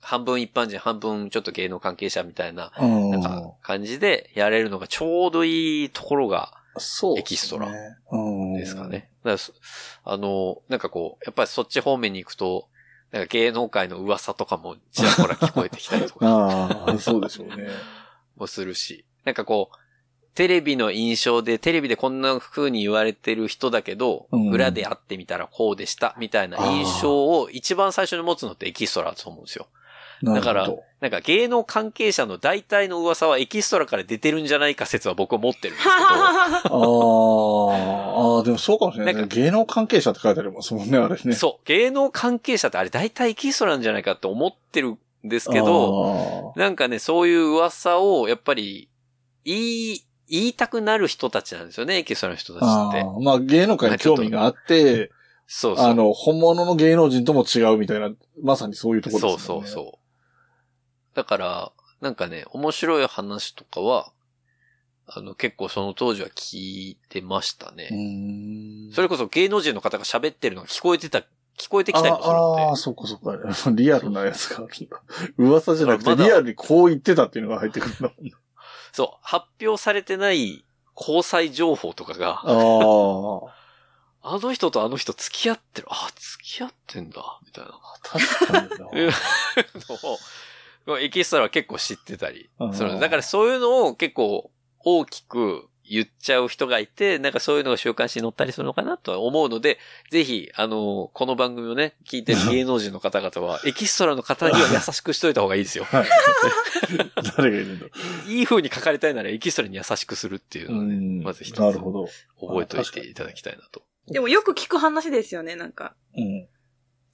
[0.00, 3.10] 半分一般人、半分ちょっと芸能関係者みたいな、うん。
[3.10, 7.68] なんか、感じでやれるのがちょうどいいところが、そう、エキストラ
[8.10, 8.54] うん。
[8.54, 9.10] ですかね。
[9.22, 9.42] だか
[10.04, 12.68] あの、なんかこう、やっぱりそっち方面に行くと、
[13.12, 17.68] なんか芸能界の噂とかもちらほら聞こえてきたりとかああ、そうでしょうね。
[18.36, 19.76] もするし、なんかこう、
[20.34, 29.66] テレビの印象で、テレビでこんな風に言われてる人だけど、うん裏で会ってみたらこうでした、みたいな印象を一番最初に持つのってエキストラだと思うんですよ。
[30.22, 30.68] なだから。
[31.00, 35.94] なんか芸能関係者の大体の噂はエキストラから出てるんじゃないか説は僕は持ってるんですけど、
[36.68, 39.14] あーあー、でもそうかもしれない。
[39.14, 41.32] なん芸能関係者って書いてありますもんね、あれね。
[41.32, 48.88] そう、芸能関係者ってあれ大体エキストラなんじゃないかって思ってるんですけど、あなんかね、そういう噂を、やっぱり、
[49.44, 53.02] 言い、言いたくなる人たちなんですよね、エキストラの人たちって。
[53.02, 53.22] ーあー。
[53.22, 55.10] まあ芸能界に興味があって、
[55.46, 55.86] そうそう。
[55.86, 58.10] あの、本物の芸能人とも違うみたいな、
[58.40, 59.68] まさにそういうところそうですもんね。
[59.68, 61.16] そうそう。
[61.16, 64.12] だから、なんかね、面白い話とかは、
[65.06, 66.58] あの、結構その当時は聞
[66.90, 67.88] いてましたね。
[68.94, 71.18] それこそ芸能人の方が喋ってるのが聞こえてた、
[71.58, 72.62] 聞こえてきたりもするので。
[72.62, 73.70] ああー、そっかそっか。
[73.74, 75.02] リアルなやつがあるんだ。
[75.36, 78.32] 噂じゃなくて、リアルにこう言ってたっていうのが入ってくるんだもんね。
[78.92, 80.64] そう、発表されてない
[80.96, 82.42] 交際情報とかが、
[84.22, 85.88] あの人とあの人付き合ってる。
[85.90, 87.40] あ、付き合ってんだ。
[87.46, 87.72] みたいな。
[88.02, 88.68] 確かに
[90.94, 90.98] な。
[91.00, 92.50] エキストラは結構知ってたり。
[93.00, 99.78] だからそういうのを結構大きく言っちゃう人がいて、なんかそういうのが週刊誌に載ったりするのかなとは思うので、
[100.12, 105.84] ぜひ、あの、この番組をね、聞いてる芸能人の方々は、 エキストラの方には優しくしといた方がいいですよ。
[105.84, 106.08] はい。
[107.36, 107.86] 誰がいるんだ
[108.28, 112.06] いい風に書かれたいならエキストラに優しくするっていうのをね、んまず一つなるほど。
[112.40, 113.82] 覚えておいていただきたいなと。
[114.06, 115.96] でもよく聞く話ですよね、なんか。
[116.16, 116.48] うん。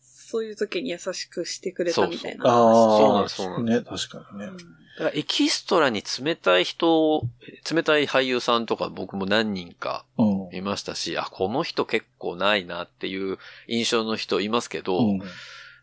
[0.03, 2.45] そういう時に優しくしてくれたみたいな。
[2.45, 2.99] ああ。
[2.99, 4.47] そうなんですそうなんね、確かにね。
[4.47, 4.64] うんだ
[4.97, 7.22] からエキストラに冷たい人、
[7.70, 10.57] 冷たい俳優さんとか僕も何人かうん。
[10.57, 15.22] いましたし、あ、この人結構ないなっていう印象の人いますけど、うん。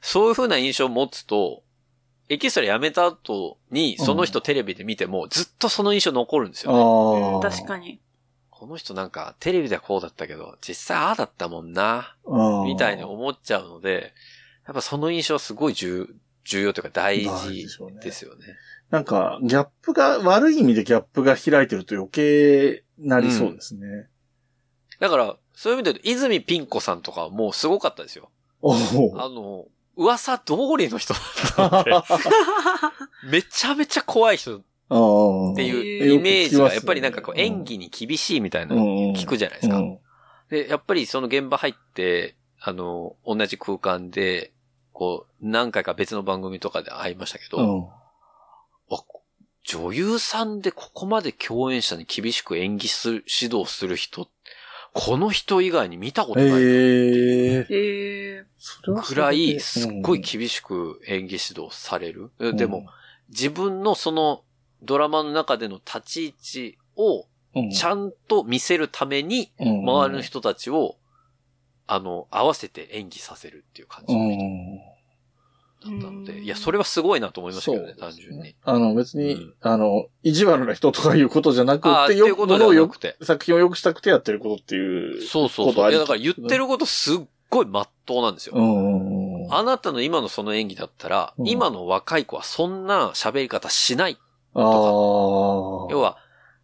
[0.01, 1.63] そういう風な印象を持つと、
[2.29, 7.49] エキストラ辞めた後に、その人テレビで見ても、ずっとその印象残るんですよ、ね。
[7.49, 7.99] 確かに。
[8.49, 12.15] この人なんか、テレビではこうだったけど、実際ああだったもんな、
[12.65, 14.13] にみたいに思っちゃうので、
[14.65, 16.07] やっぱその印象はすごい重
[16.45, 17.67] 重要というか大大事
[18.01, 18.45] ですよね。
[18.93, 24.07] なんか、ギャップが、悪い意味でギャップが開いてると余計なりそうですね。
[24.99, 28.29] だから、そういう意味で言うと、泉ピン子さんとかはもうすごかったですよ。
[28.61, 28.77] おあ
[29.25, 29.29] お。
[29.29, 29.65] の、
[29.97, 31.91] 噂通りの人だったので、
[33.31, 38.83] めちゃめちゃ怖い人っっていうイメージが、やっぱりなんかこう演技に厳しいみたいなの
[39.15, 39.81] 聞くじゃないですか。
[40.51, 44.51] で、やっぱりその現場入って、あの、同じ空間で、
[44.91, 47.91] こう、何回か別の番組とかで会いましたけど、
[49.63, 54.27] 女優さんでここまで共演者に厳しく演技する、指導する人、
[54.93, 57.67] この人以外に見たことないええ。
[57.69, 58.45] へえ。
[58.57, 62.31] それはくらい、すっごいうん厳しく演技指導される。
[62.55, 62.85] でも、、
[63.29, 64.43] 自分のその
[64.83, 66.33] ドラマの中での立ち位
[66.73, 70.97] 置をうんちゃんと見せるために、うん周りの人たちを、
[71.87, 74.72] あの、合わせて演技させるっていう感じうのん。
[75.87, 78.55] 人だったので、うんいや、それはすごいなと思いましたけどね、単純に。
[78.63, 83.15] あの、別に、うんあの、意地悪な人とかいうことじゃなくてて、いうことではなくて。
[83.21, 85.21] 作品を良くしたくてやってることっていう。
[85.21, 85.91] そうそうそう。
[85.91, 87.17] いや、だから言ってることすっ
[87.49, 88.55] ごい真っ当なんですよ。
[89.51, 94.17] あなたの今のその演技だったら、うん今の若い子はそんな喋り方しない。
[94.55, 94.63] ああ。
[94.63, 96.17] 要は、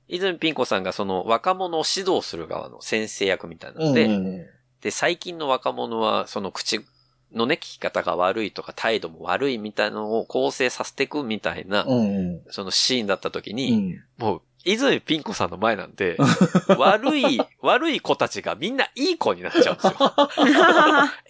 [0.08, 4.46] 泉ピン子さんがその若者を指導する側の先生役みたいなので、うんうん
[4.82, 6.86] で、最近の若者はその口
[7.34, 14.04] のね、聞き方が悪いとか態度も悪いみたいなのを構成させていくみたいな、うんそのシーンだった時うに、ん。
[14.18, 16.18] もう、泉ピン子さんの前なんで、
[16.78, 20.14] 悪い、悪い子たちがみんないい子になっちゃうんですよ。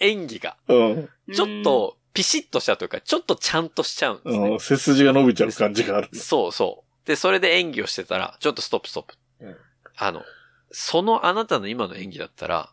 [0.00, 0.56] 演技が。
[0.68, 1.08] うん。
[1.32, 4.48] ちょっと、ピシッとしたというか、ちょっとちゃんとしちゃうんですね。
[4.50, 4.60] うん。
[4.60, 6.08] 背筋が伸びちゃう感じがある。
[6.12, 7.06] そうそう。
[7.06, 9.14] で、それで演技をしてたら、ちょっとストップストップ。
[9.40, 9.56] うん
[10.02, 10.24] あの、
[10.72, 12.70] そのあなたの今の演技だったら、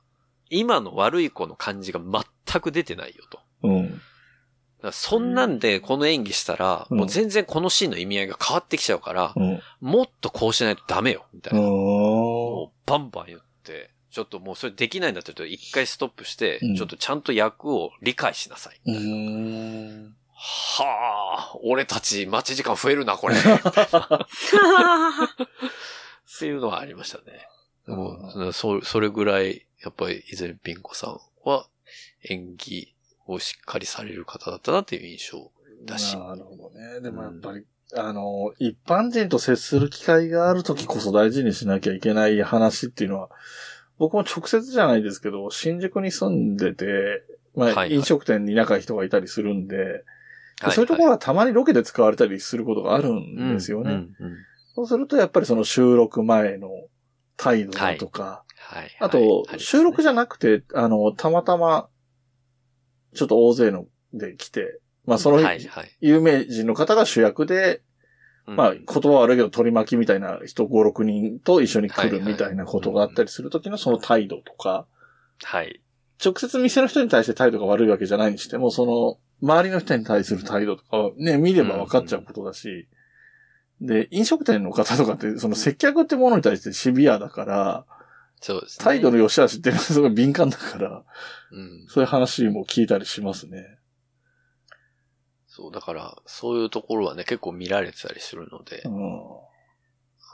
[0.49, 3.39] 今の悪い子の感じが全く出てないよと。
[3.63, 4.01] うん。
[4.91, 9.59] そんなんでこの演技したら、うんもう全然このシーンの意味合いが変わってきちゃうから、うん。
[9.81, 11.59] もっとこうしないとダメよ、みたいな。
[11.59, 11.65] うん。
[11.67, 18.79] もうバンバン言って、ちょっともうそれできないんだったら一回ストップして、うんちょっとちゃんと役を理解しなさい。
[18.85, 20.15] うん。
[20.33, 23.35] はあ、俺たち待ち時間増えるな、これ。
[23.37, 23.41] っ
[26.39, 27.47] ていうのはありましたね。
[27.87, 31.67] でもそそれぐらい、やっぱり、以前ピン子さんは
[32.30, 32.93] 演技
[33.25, 35.51] をしっかりされる方だったなっていう印象
[35.86, 36.17] だし。
[36.17, 37.01] なるほどね。
[37.01, 37.65] でもやっぱり、
[37.95, 43.30] あの、一般人と接する機会があるときこそ大事にしなきゃいけない話っていうのは、
[43.97, 47.23] 僕も直接じゃないですけど、新宿に住んでて、
[47.55, 50.03] まあ、はいはい飲食店に仲いい人がいたりするんで、
[50.61, 53.91] はそういうところははたまにロケで使われたりすることがあるんですよね。
[53.91, 54.38] うんうんうん
[54.78, 56.69] そうするとやっぱりその収録前の
[57.36, 58.43] 態度だとか、は
[58.82, 58.97] い。
[58.99, 61.89] あと、収録じゃ、ゃなくて、あの、たまたま、
[63.13, 65.39] ちょっと大勢ので来て、まあその。
[66.01, 67.82] 有名人の方が主役で、
[68.45, 68.55] うん。
[68.55, 74.86] まあ言葉は悪いけど取り巻きみたいな人5、6人と一緒に来るみたいなことがあったりするときのその態度とか、
[75.43, 75.82] はい。
[76.24, 82.88] 直接店の人に対して態度が悪いわけじゃないにしても、その、周りの人に対する態度とかはね、見れば分かっちゃうことだし、
[83.82, 87.86] で、飲食店の方とかって、その接客ってものに対してシビアだから、
[88.39, 88.83] そうですね。
[88.83, 91.03] 態度の良し悪しっていうのは すごい敏感だから、
[91.51, 91.85] うん。
[91.88, 93.77] そういう話も聞いたりしますね。
[95.47, 99.38] そう、だから、そういうところはね、結構見られてたりするのでう、ん。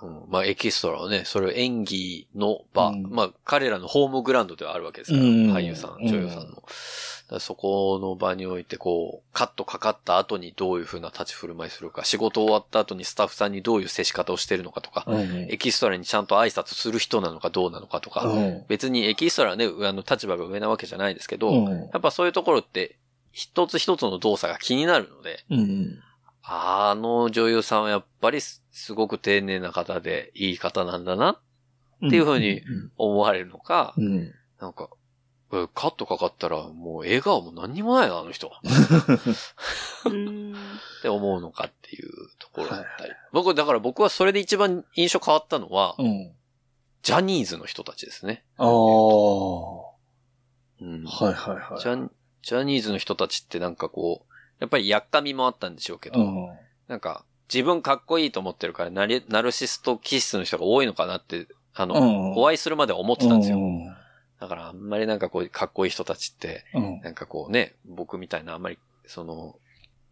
[0.04, 6.64] うん、まあ、エキストラはね、それを演技の場、うんまあ、彼らのホームグラウンドではあるわけですから、うん俳優さん、女優さんの。
[7.40, 15.48] そこの場において、こう、カットかかった後にどういう風な立ち振る舞いするか、仕事終わった後にスタッフさんにどういう接し方をしてるのかとか、うん。
[15.50, 18.66] エキストラにちゃんと挨拶する人なのかどうなのかとか、うん。
[18.68, 22.98] 別にエキストラはね、あの、立場が上なわけじゃないですけど、うんやっぱそういうところって、
[23.32, 26.00] 一つ一つの動作が気になるので、うん。
[26.44, 31.40] あの女優さんはやっぱりすすごく丁寧な方でいい方なんだな
[32.06, 32.62] っていう風に
[32.98, 33.94] 思われるのか。
[34.60, 35.03] なんか、え
[35.74, 38.52] カットかかったらもう笑顔も何にもないな、あの人。
[40.06, 40.54] うん。
[41.00, 43.10] って思うのかっていうところだったり。
[43.10, 46.32] はい僕、だから僕はそれで一番印象変わったのは、うん。
[47.02, 48.44] ジャニーズの人たちですね。
[48.58, 48.70] ああ。
[48.70, 49.94] は
[50.82, 51.82] うんいはいはい。
[51.82, 56.58] ジャンジャニーズの人たちってなんかこう、やっぱりやっかみもあったんでしょうけど、うん。
[56.88, 63.58] なんか自分かっこいいと思ってるからナルシスト気質の人が多いのかなって、あの、うんお会いするまでは思ってたんですよ。
[63.58, 63.96] うん。
[64.40, 67.00] だからあんまりなんかこう、かっこいい人たちって、うん。
[67.02, 69.56] なんかこうね、僕みたいなあんまり、その、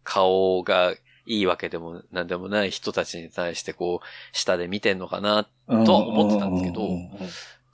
[0.04, 0.94] 顔が
[1.26, 4.06] いいわけでもなんでもない人たちに対してこう、
[4.36, 5.48] 下で見てんのかな。
[5.68, 5.84] うん。
[5.84, 7.10] とは思ってたんですけどうん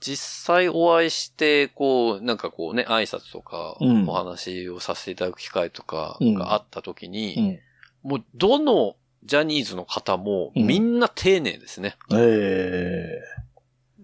[0.01, 7.61] 実際お会いして、こう、なんかこうね、挨拶とか、うんお話をさせていただく機会とかうんがあった時に、
[8.05, 8.11] うん。
[8.11, 8.95] もうどの
[9.25, 11.97] ジャニーズの方もうんみんな丁寧ですね。
[12.13, 13.21] え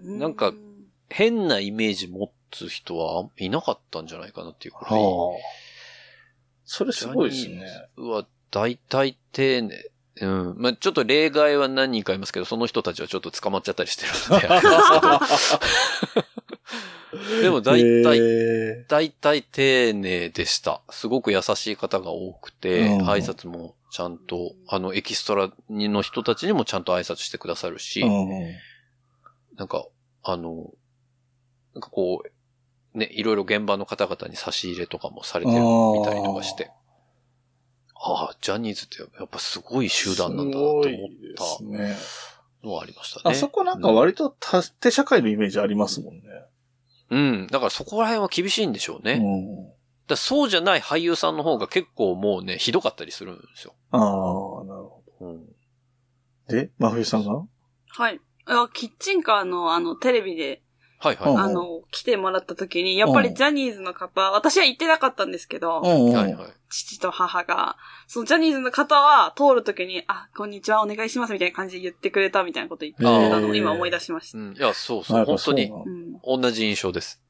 [0.02, 0.52] なんか
[1.14, 5.04] 変なイメージ持つ人はいなかったんじゃないかなっていうくえらい。
[5.04, 5.38] はあ。
[6.64, 7.64] それすごいですね。
[7.96, 9.90] うわ、大体丁寧。
[10.22, 10.54] うん。
[10.58, 14.48] まあ、ちょっと例外は何人かいますけど、その人たちはちょっと捕まっちゃったりしてるんで
[17.42, 20.82] でも大体、え大体丁寧でした。
[20.90, 28.28] すごく優しい方が多くて、うん挨拶もちゃんと、あの、エキストラの人たちにもちゃんと挨拶してくださるし、えうん。
[29.56, 29.86] なんか、
[30.24, 30.72] あの、
[31.74, 32.22] なんかこ
[32.94, 36.70] う、ね、いろいろ現場の方々に差し入れとかもされてるみたりとかして、
[37.96, 40.88] ああ、ジャニーズってやっぱすごい集団なんだなと思っ。
[41.36, 43.34] たのはありましたね。
[43.34, 46.22] あそこなんか割と縦社会のイメージありますもんね。
[47.10, 47.46] うん。
[47.48, 49.20] だからそこら辺は厳しいんでしょうね。
[49.22, 49.72] うん。
[50.08, 53.74] らそうじゃない俳優さんの方が結構もうね、ひどかったりするんですよ。
[53.90, 54.00] ああ、
[54.64, 55.46] なるほうん。
[55.46, 55.52] ど。
[56.48, 57.42] で、真冬さんが？
[57.88, 58.20] はい。
[58.46, 60.62] あキッチンカーのあの、テレビで、
[61.04, 61.32] はいはい。
[61.32, 66.36] うんあの、来てもらった時に、やっぱりジャニーズの方、私は行ってなかったんですけど、はいはい。
[66.70, 67.76] 父と母が、
[68.06, 74.38] そのジャニーズの方は通る時に、あ、こんにちは、お願いしますみたいな感じで言ってくれたみたいなこと言ってくれたのを今思い出しました。
[74.38, 74.54] うん。
[74.56, 75.24] いや、そうあそう。
[75.24, 77.20] 本当にうん同じ印象です。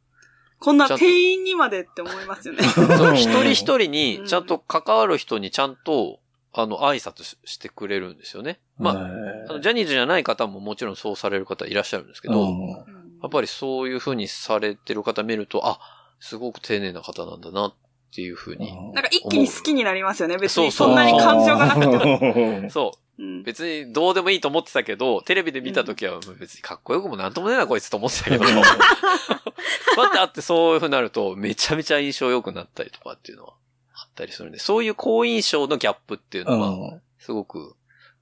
[0.61, 2.63] こんな店員にまでって思いますよね。
[2.65, 6.21] そう一人一人にう、んちゃんと関わる人にちゃんと、
[6.53, 8.61] あの、挨拶ししてくれるんですよね。
[8.79, 12.85] まあ、あのジャニーズじゃない方ももちろんそうされる方いらっしゃるんですけど、
[13.25, 15.81] やっぱりそういう風にされてる方見ると、あ、
[16.21, 17.75] すごく丁寧な方なんだなっ
[18.15, 18.71] ていう風に。
[18.93, 20.37] なんか一気に好きになりますよね。
[20.37, 20.71] 別に。
[20.71, 23.23] そんなに感情がなくて そう。
[23.23, 23.27] う。
[23.27, 23.43] ん。
[23.43, 28.45] 別にどうでもいいと思ってたけど、テレビで見た時は別にかっこよくもなんともねえなこいつと思ってたけど、
[29.97, 33.55] また会ってそういう風になるとめちゃめちゃ印象良くなったりとかっていうのは
[33.95, 37.75] あったりするんで、そういう好印象のギャップっていうのは、すごく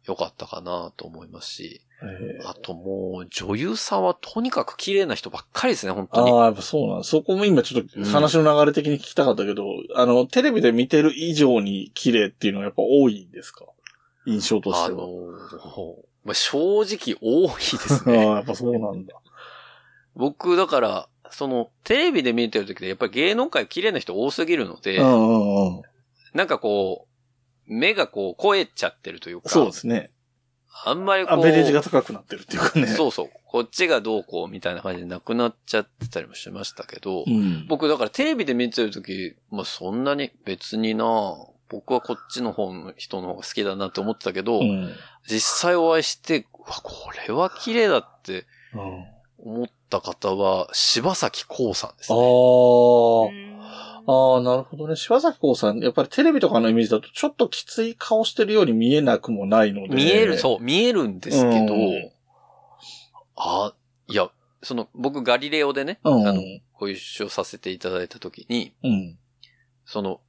[0.05, 1.83] 良かったかなと思いますし、
[2.45, 6.31] あともう女優さんはとにかく綺麗な人ばっかりですね、本当に。
[6.33, 13.67] ああ、やっぱそうなんだそこも今ちょっと話の流れ的に聞きたかったけど、あの、テレビで見てる以上に綺麗っていうのはやっぱ多いんですか？
[14.27, 14.99] 印象としあては。
[15.07, 18.27] のまあ、正直多いです ああ、ね。
[18.27, 19.15] やっぱそうなんだ。
[20.15, 25.83] 僕、だから、その、テレビで見てる時で、やっぱり芸能界綺麗な人多すぎるので、うんうんうん。
[26.35, 27.07] なんかこ
[27.69, 30.11] う、目がこう、超えちゃってるというか、そうですね。
[30.85, 32.87] あんまりこう、アベレージが高くなってるっていうかね。
[32.87, 37.67] そうそう、こっちがどうこうみたいな感じでなくなっちゃってたりもしましたけど、うん。
[37.69, 41.05] 僕だからテレビで見てる時、まあそんなに別にな
[41.69, 44.93] 僕はこっちの方の人の方が好きだなって思ってたけど、うん。
[45.29, 49.05] 実際お会いして、うわ、これは綺麗だってうん
[49.45, 52.21] 思った方は、柴咲コウさんですあね。
[52.23, 52.25] あ。
[52.25, 52.27] あ
[54.07, 54.97] あ、なるほどね。
[54.97, 59.95] 柴咲コウさん、やっぱりテレビとかのイメージだとちょっときつい顔してるように見えなくもないので。
[59.95, 62.13] 見える、そう、見えるんですけど、うん
[63.35, 63.75] あ、
[64.09, 64.31] いや、
[64.63, 66.29] その、僕ガリレオでね、うん。
[66.29, 66.41] あの、
[66.75, 69.19] ご一緒させていただいた時に、うん。
[69.85, 70.21] その、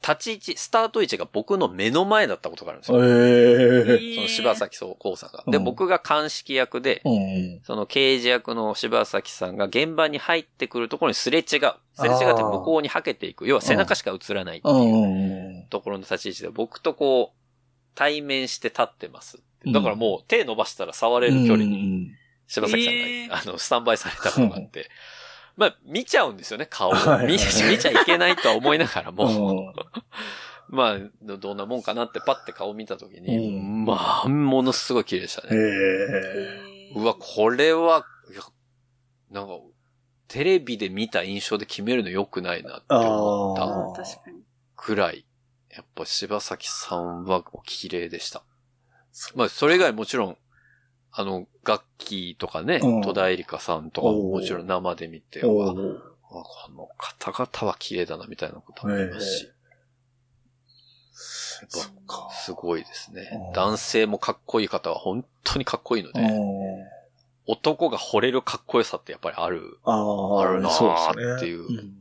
[0.00, 3.04] 立ち位置、スタート位置が僕の目の前だったことがあるんですよ。
[3.04, 5.44] ええその柴咲コウさんが。
[5.46, 7.60] で、うん僕が鑑識役で、うん。
[7.62, 11.44] その刑事役の柴咲さんが現場に入ってくるところにすれ違う。
[11.46, 13.46] すれ違って向こうにはけていく。
[13.48, 14.76] 要は背中しか映らないってうい
[15.60, 17.38] うんところの立ち位置で、僕とこう、
[17.94, 19.42] 対面して立ってます。
[19.66, 22.10] だからもう手伸ばしたら触れる距離に、に。
[22.46, 24.88] 柴咲さんが、えーあの、スタンバイされたことがあって、
[25.58, 26.92] まあ、見ちゃうんですよね、顔を。
[26.94, 29.74] はいはい見見ちゃいけないとは思いながらも、うん
[30.70, 35.56] まあ、どどんなもんかなってパッて顔見たときに、うんまあ、ものすごい綺麗でしたへね。
[35.56, 36.92] え。
[36.94, 38.06] うわ、これは、
[39.30, 39.54] なんか、
[40.28, 44.04] テレビで見た印象で決めるの良くないなって思った。
[44.76, 45.26] くらい、
[45.74, 48.44] やっぱ柴崎さんは綺麗でした。
[49.34, 50.38] まあ、それ以外もちろん、
[51.12, 53.02] あの、楽器とかね、うん。
[53.02, 55.98] 戸田恵梨香さんとかももちろん生で見て、うわおー。
[56.30, 59.52] あこの方々は綺麗だなみたいなこともありますし。
[61.68, 62.28] そっか。
[62.28, 63.30] ぱ、すごいですね。
[63.32, 63.52] うん。
[63.52, 66.28] 男性もかっこいい方は本当にかっこいいので、うん。
[67.46, 71.36] 男が惚れるかっこよさってやっぱりある、ああ、あるなーそうですね。
[71.36, 71.94] っていうん。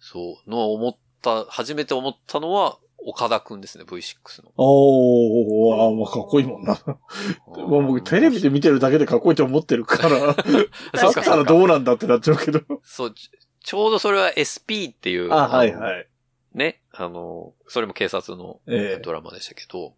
[0.00, 4.52] そう、のを思った、初めて思ったのは、岡田くんですね、V6 の。
[4.56, 6.78] おー、あーまあかっこいいもんな。
[7.46, 12.60] もう僕テレビで見てるだけでかっこいいと思ってるから、 だったらどうなんだってなっちゃうけど。
[12.82, 13.30] そう、ち
[13.60, 16.08] ちょうどそれは SP っていう、あ、はいのはい。
[16.54, 19.94] ね、あの、それも警察のええドラマでしたけど、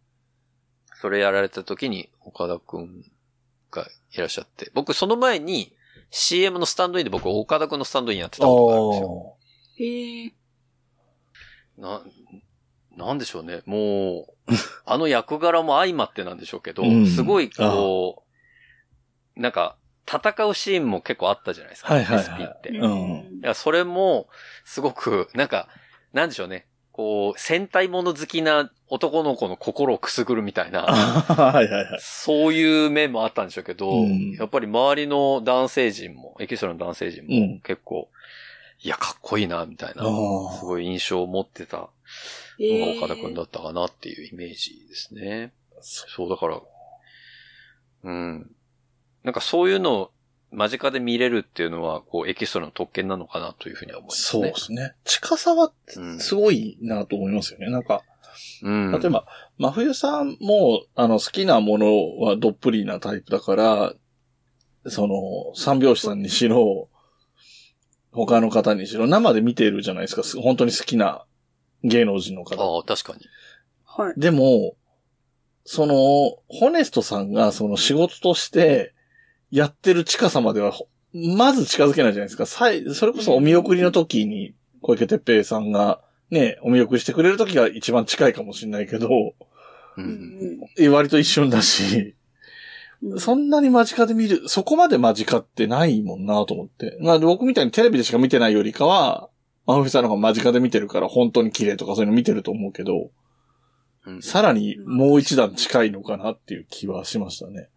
[1.01, 3.05] それやられた時に岡田くん
[3.71, 5.73] がいらっしゃって、僕その前に
[6.11, 9.37] CM のスタンドインで僕岡田くんのスタンドインやってたことがあるんですよ。
[9.79, 10.35] へえ。
[11.77, 12.03] な、
[12.97, 13.63] なんでしょうね。
[13.67, 14.53] もう、
[14.87, 18.25] あの役柄も相まってなんでしょうけど、うんすごいこ
[19.37, 19.77] う、なんか、
[20.09, 21.95] 戦うシーンも結構あったじゃないですか。
[21.95, 22.71] はいはいはい SP って。
[22.71, 24.29] いうんや、それも、
[24.65, 25.69] すごく、なんか、
[26.13, 26.67] なんでしょうね。
[26.93, 31.99] こう、戦隊もの好きな男の子の心をくすぐるみたいな、 はいはいはい。
[32.01, 38.09] そういう面もあったんでしょうけど、うんやっぱり周りの男性陣も、エキストラの男性陣うもん結構、
[38.83, 41.91] いや、かっこいいな、みたいな、すごい印象を持ってた
[42.59, 45.53] のが岡田くんだったかなっていうイメージですね。
[45.81, 46.61] そう、だから、
[48.05, 48.51] うん。
[49.25, 50.11] なんかそういうのを
[50.53, 54.49] 間近で見れるっていうのは、こう、エキストラの特権なのかなというふうには思いますそうね。
[54.49, 54.95] ですね。
[55.05, 57.71] 近さはうんすごいなと思いますよね。
[57.71, 58.03] なんか、
[58.63, 58.93] うん。
[58.93, 59.27] 例えば、
[59.59, 63.95] 真冬さんも、あの、好きなものはどっぷりなタイプだから、
[64.87, 66.89] その、三拍子さんにしろ、
[68.13, 70.23] 他の方にしろ、生で見てるじゃないですか。
[70.23, 71.26] す本当に好きな
[71.87, 72.63] 芸能人の方。
[72.63, 73.27] ああ、確かに。
[73.85, 74.15] はい。
[74.17, 74.75] でも、
[75.65, 78.95] その、ホネストさんがその仕事として
[79.51, 82.47] やってる近さまでは、ほまず近づけないじゃないですか。
[82.47, 89.35] さいそれこそお見送りの時に小池徹平さんがね、お見送りしてくれる時が一番近いかもしれないけど、う。
[89.97, 90.61] うん
[90.93, 92.15] 割と一瞬だし、
[93.03, 93.21] うん。
[93.21, 96.99] そんなに間近で見る、そこまで間近ってないもんなと思って。
[97.01, 99.31] まあ僕みたいにテレビでしか見てないよりかは、
[99.67, 103.11] マフィさんの方が間近で見てるから本当に綺麗とかそういうの見てると思うけど、
[104.07, 107.69] うんさらにもう一段近いのかなっていう気はしましたね。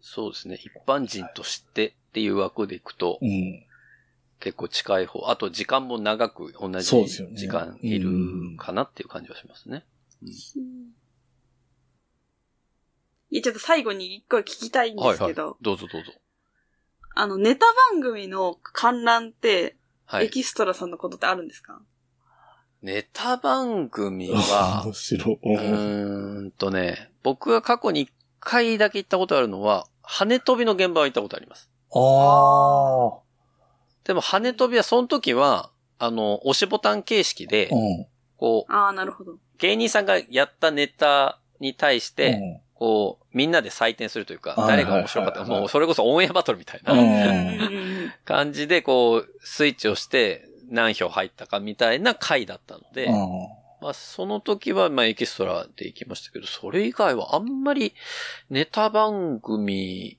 [0.00, 0.54] そうですね。
[0.56, 3.66] 一般人としてっていう枠でいくとう、ん。
[4.40, 5.28] 結構近い方。
[5.28, 8.08] あと時間も長く同じ時間いる
[8.56, 9.84] かなっていう感じはしますね。
[13.30, 15.58] いや、ちょっと最後に一個聞きたいんではいはいすけど、。
[15.60, 16.12] どうぞどうぞ。
[17.14, 19.76] あの、ネタ番組の観覧って、
[20.10, 20.26] はい。
[20.26, 21.80] エキストラさんのことってあるんですか？
[22.82, 25.34] ネタ番組は 面、白い。
[25.34, 31.70] うーんとね、僕が過去に一回だけ行ったことあるのは、羽飛びの現場は行ったことあります。
[31.94, 33.20] あ
[34.04, 37.76] でも羽飛びはその時は、あの、押しボタン形式であ。
[37.76, 38.06] う、ん。
[38.36, 39.36] こう、ああ、なるほど。
[39.58, 46.94] 芸人さんがやったネタに対して、うんこう、みんなで採点するというか、はい誰が面白かったか、もうそれこそオンエアバトルみたいな
[48.24, 53.12] 感じで、こう、スイッチをして何票入ったかみたいな回だったので、うん。
[53.82, 57.94] まあ、その時は、まあ、エキストラで行きましたけど、それ以外はあんまり
[58.50, 60.18] ネタ番組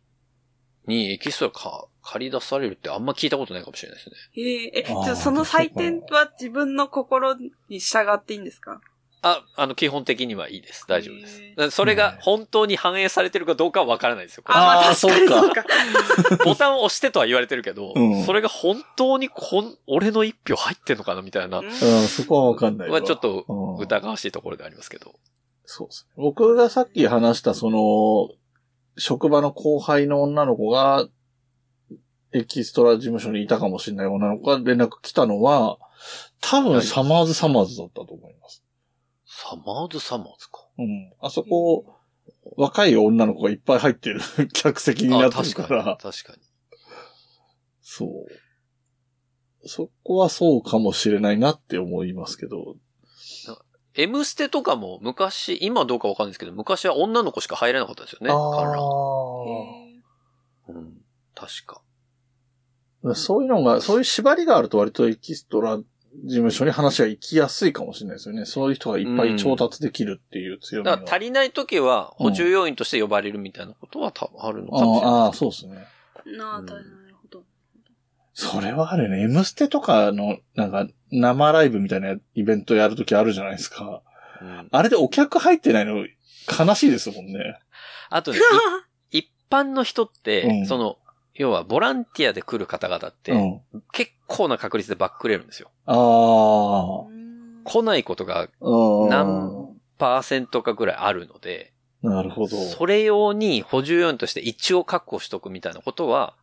[0.87, 4.15] にエキストラか借り出されるってあんま聞いたことないかもしれないですね。
[4.35, 7.35] へえ、え、じゃあその採点は自分の心
[7.69, 8.81] に従っていいんですか？
[9.23, 10.85] あ、あの、基本的にはいいです。
[10.87, 11.27] 大丈夫で
[11.69, 14.43] すそれが本当に反映されてるかどうかはわからないですよ。
[14.43, 15.63] これあ、まあそうかそうか。
[16.43, 21.71] ボタンを押してとは言われてるけど、うんそれが本当にこん、俺の一票入ってんのかなみたいな、うんうん、
[22.07, 25.13] そこはわかんないちょっとうん疑わしいところでありますけど。
[25.65, 26.13] そうですね。
[26.17, 28.29] 僕がさっき話した、その、
[28.97, 31.07] 職場の後輩の女の子が、
[32.33, 35.77] エキストラ事務所にいたかもしれない女の子が連絡来たのは、
[36.41, 38.63] 多分はいサマーズサマーズだったと思います。
[39.33, 40.67] サマーズサマーズか。
[40.77, 41.13] うん。
[41.21, 41.95] あそこ、
[42.57, 44.19] 若い女の子がいっぱい入ってる
[44.53, 46.39] 客席になあ、ってる確から、確かに。
[47.81, 49.67] そう。
[49.67, 52.75] そこはそうかもしれないなって思いますけど。
[53.93, 58.31] M ステとかも昔、今どうかわかんないですけど、昔は女の子しか入れなかったですよね。
[58.31, 58.73] ああ。
[60.71, 61.01] へうん。
[61.35, 61.81] 確か。
[63.15, 65.79] そういうのが、そういう縛りがあると割とエキストラ
[66.23, 68.45] 事務所に話が行きやすいかもしれないですよね。
[68.45, 70.91] そういう人がいっぱい調達できるっていう強みが。
[70.91, 75.21] だから足りない時は補充要員として呼ばれるみたいなことはたあるのかもしれない。
[75.21, 75.87] ああ、そうですね。
[76.37, 76.83] なあ、うんなる
[77.21, 77.43] ほど。
[78.33, 79.21] それはあるね。
[79.21, 84.01] M ステとかの、なんか、生ライブみたいなイベントやるときあるじゃないですか。
[84.41, 86.07] うんあれでお客入ってないの
[86.47, 87.59] 悲しいですもんね。
[88.09, 88.39] あとね、
[89.11, 90.97] い 一般の人って、うんその、
[91.41, 93.61] 要はボランティアで来る方々って、うん。
[93.91, 95.71] 結構な確率でバックれるんですよ。
[95.85, 97.07] ああ。
[97.07, 97.21] うん
[97.63, 99.09] 来ないことがうん。
[99.09, 102.57] 何パーセントかぐらいあるので、なるほど。
[102.57, 106.35] それ用に補充要員として一応確保しとくみたいなことは、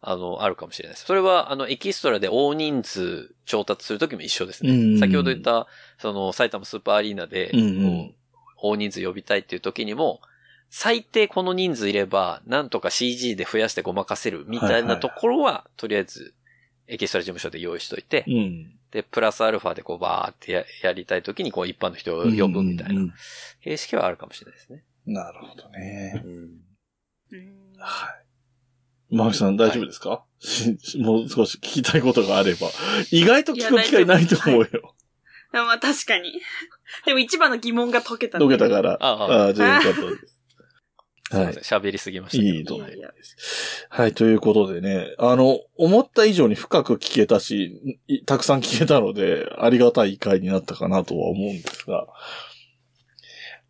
[0.00, 1.06] あの、あるかもしれないです。
[1.06, 4.72] それは、あの、エキストラで大人数調達するときも一緒ですね。
[4.72, 5.66] うん先ほど言った、
[5.98, 8.14] その、埼玉スーパーアリーナで、うんうん
[8.56, 10.20] こう大人数呼びたいっていう時にも、
[10.74, 16.34] 最低この人数いれば、なんとか CG で増やしてごまかせるみたいなところは、とりあえず、
[16.86, 18.72] エキストラ事務所で用意しといて、うん。
[18.90, 23.12] で、プラスアルファでこうバーってややりたい時に、こう一般の人を呼ぶみたいな
[23.62, 24.84] 形式はあるかもしれないですね。
[25.06, 26.24] うんなるほどね。
[27.78, 28.10] は
[29.10, 29.14] い。
[29.14, 32.68] マーキさん大丈夫ですか、しもう少し聞きたいことがあれば。
[33.10, 34.94] 意外と聞く機会ないと思うよ。
[35.52, 36.40] あまあ確かに。
[37.04, 38.38] でも一番の疑問が解けた。
[38.38, 38.96] 解けたから。
[39.00, 40.41] ああああ、じゃあよかったです。
[41.32, 41.80] すいまはいせん。
[41.80, 42.54] 喋りすぎましたけど。
[42.54, 43.10] いいと思いやいや
[43.88, 52.06] はい、ということでね、あの、思った以上に深く聞けたし、いたくさん聞けたので、ありがたい回になったかなとは思うんですが。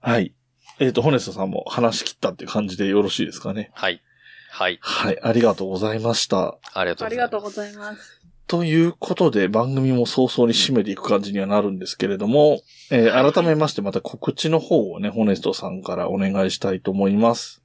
[0.00, 0.34] はい。
[0.80, 3.70] えっ、と、ホネストさんも話し切ったっていう感じでよろしいですかね。
[3.74, 4.02] はい。
[4.50, 4.78] はい。
[4.82, 6.58] はい、ありがとうございました。
[6.74, 7.08] ありがとうございます。
[7.08, 8.21] ありがとうございます。
[8.52, 17.62] ということで、番組も早々に締めていく感じにはなるんですけれども、えー改めましてまた告知の方をね、ホネストさんからお願いしたいと思います。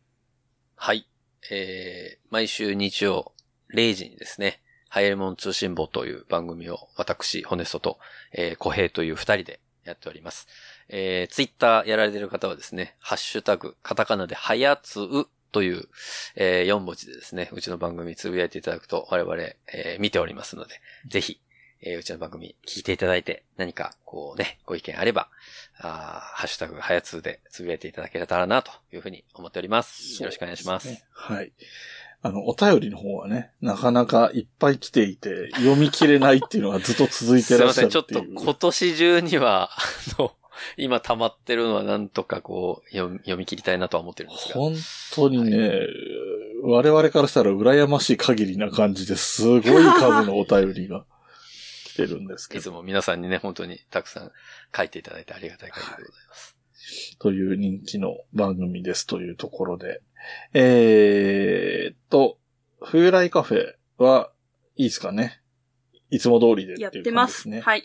[0.77, 1.05] はい。
[1.51, 3.33] えー、毎週日曜
[3.75, 7.99] 0時にですね、ハイエルモン通信簿という番組を私、ホネストと、
[8.31, 10.47] えー、小平という二人でやっております。
[10.88, 15.27] えー、ツイッターやられてる方はですね、ハッシュタグ、カタカナではやつう
[15.58, 15.86] という、
[16.36, 19.36] えー、4文字でですね、うちの番組つぶやいていただくと我々、
[19.74, 20.76] えー見ておりますので、
[21.08, 21.41] ぜひ、
[21.82, 25.30] えーうちの番組聞いていただいて、何か、こうね、ご意見あれば、
[25.80, 30.22] あーハッシュタグ、はやつでつぶやいていただけたらな、というふうに思っております。
[30.22, 31.03] よろしくお願いします。
[31.12, 31.51] はい。
[32.22, 37.89] あの、お便りの方はね、なかなかいっぱい来ていて、読み切れないっていうのがずっと続いてらっしゃるっていう。
[37.89, 39.82] ちょっと今年中には、あ
[40.20, 40.36] の、
[40.78, 44.55] 今溜まってるのはなんとかこう、読み読み切りたいなとは思ってるんですが。
[44.55, 44.76] 本
[45.14, 45.72] 当にね、
[46.64, 51.05] 我々からしたら羨ましい限りな感じですごい数のお便りが
[51.86, 54.32] 来てるんですけいつど、も皆さんにね、本当にたくさん
[54.76, 56.58] 書いていただいてありがたい限りでございます。
[57.20, 60.01] という人気の番組ですというところで。
[60.53, 62.38] えーっと、
[62.82, 64.32] 冬来カフェは
[64.76, 65.41] いいですかね
[66.10, 67.49] いつも通りでやっっていうてます。
[67.49, 67.84] はい。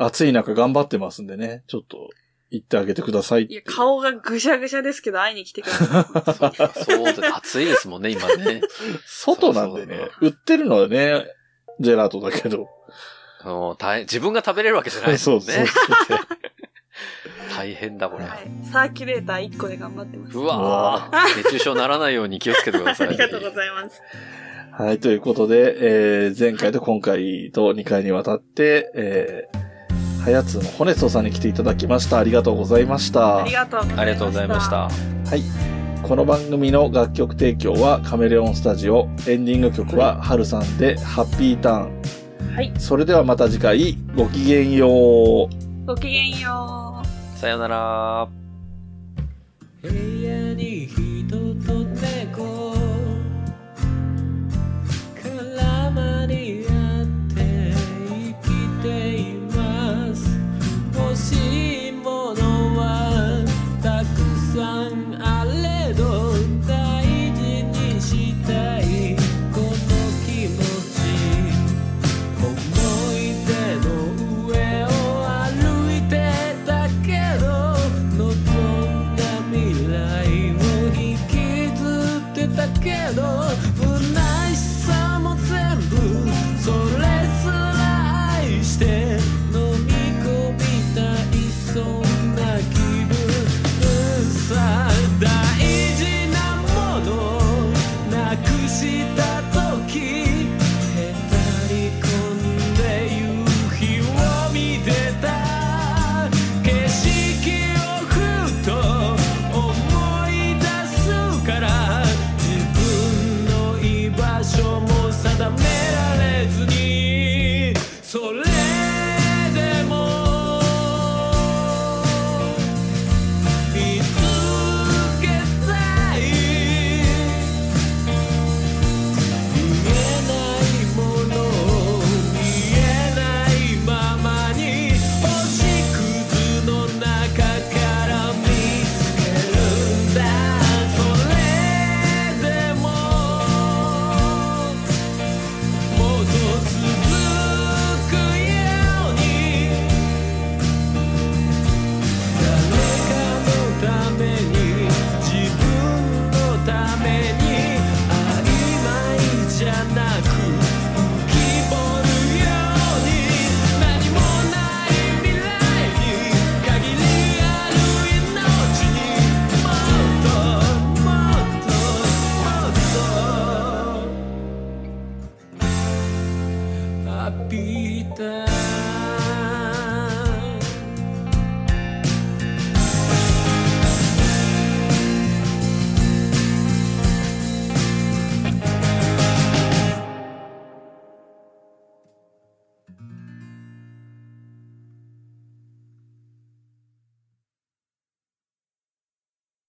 [0.00, 2.10] 暑い中頑張ってますんでね、ちょっと
[2.50, 6.84] 行ってあげてくださいいや、顔がぐしゃぐしゃですけど、会いに来てください。
[6.84, 8.62] そうです、暑いですもんね、今ね。
[9.06, 11.26] 外なんでねそう、売ってるのはね、
[11.80, 12.66] ジェラートだけど。
[13.42, 15.44] あの大変自分が食べれるわけじゃないですもんね。
[15.44, 16.18] そうそう
[17.56, 18.24] 大変だ、これ。
[18.24, 18.50] はい。
[18.70, 20.36] サーキュレーター1個で頑張ってます。
[20.36, 23.08] うわー熱中症ならないように気をつけてください。
[23.08, 24.00] ありがとうございます。
[24.72, 29.69] はい、ということで、えー前回と今回と2回にわたって、えー、
[30.20, 32.18] はやつのホネストさんに来ていただきました。
[32.18, 33.52] ありがとうございましたあり。
[33.52, 34.02] がとうございました。
[34.02, 34.76] ありがとうございました。。
[34.76, 34.88] は
[35.36, 35.42] い。
[36.02, 39.08] この番組の楽曲提供はカメレオンスタジオ。
[39.26, 42.54] エンディング曲はハルさんでハッピーターン。
[42.54, 42.72] はい。
[42.78, 45.86] それではまた次回、ごきげんよう。
[45.86, 47.38] ごきげんよう。
[47.38, 48.28] さよなら。
[49.82, 51.30] 部屋に人
[51.64, 52.49] と猫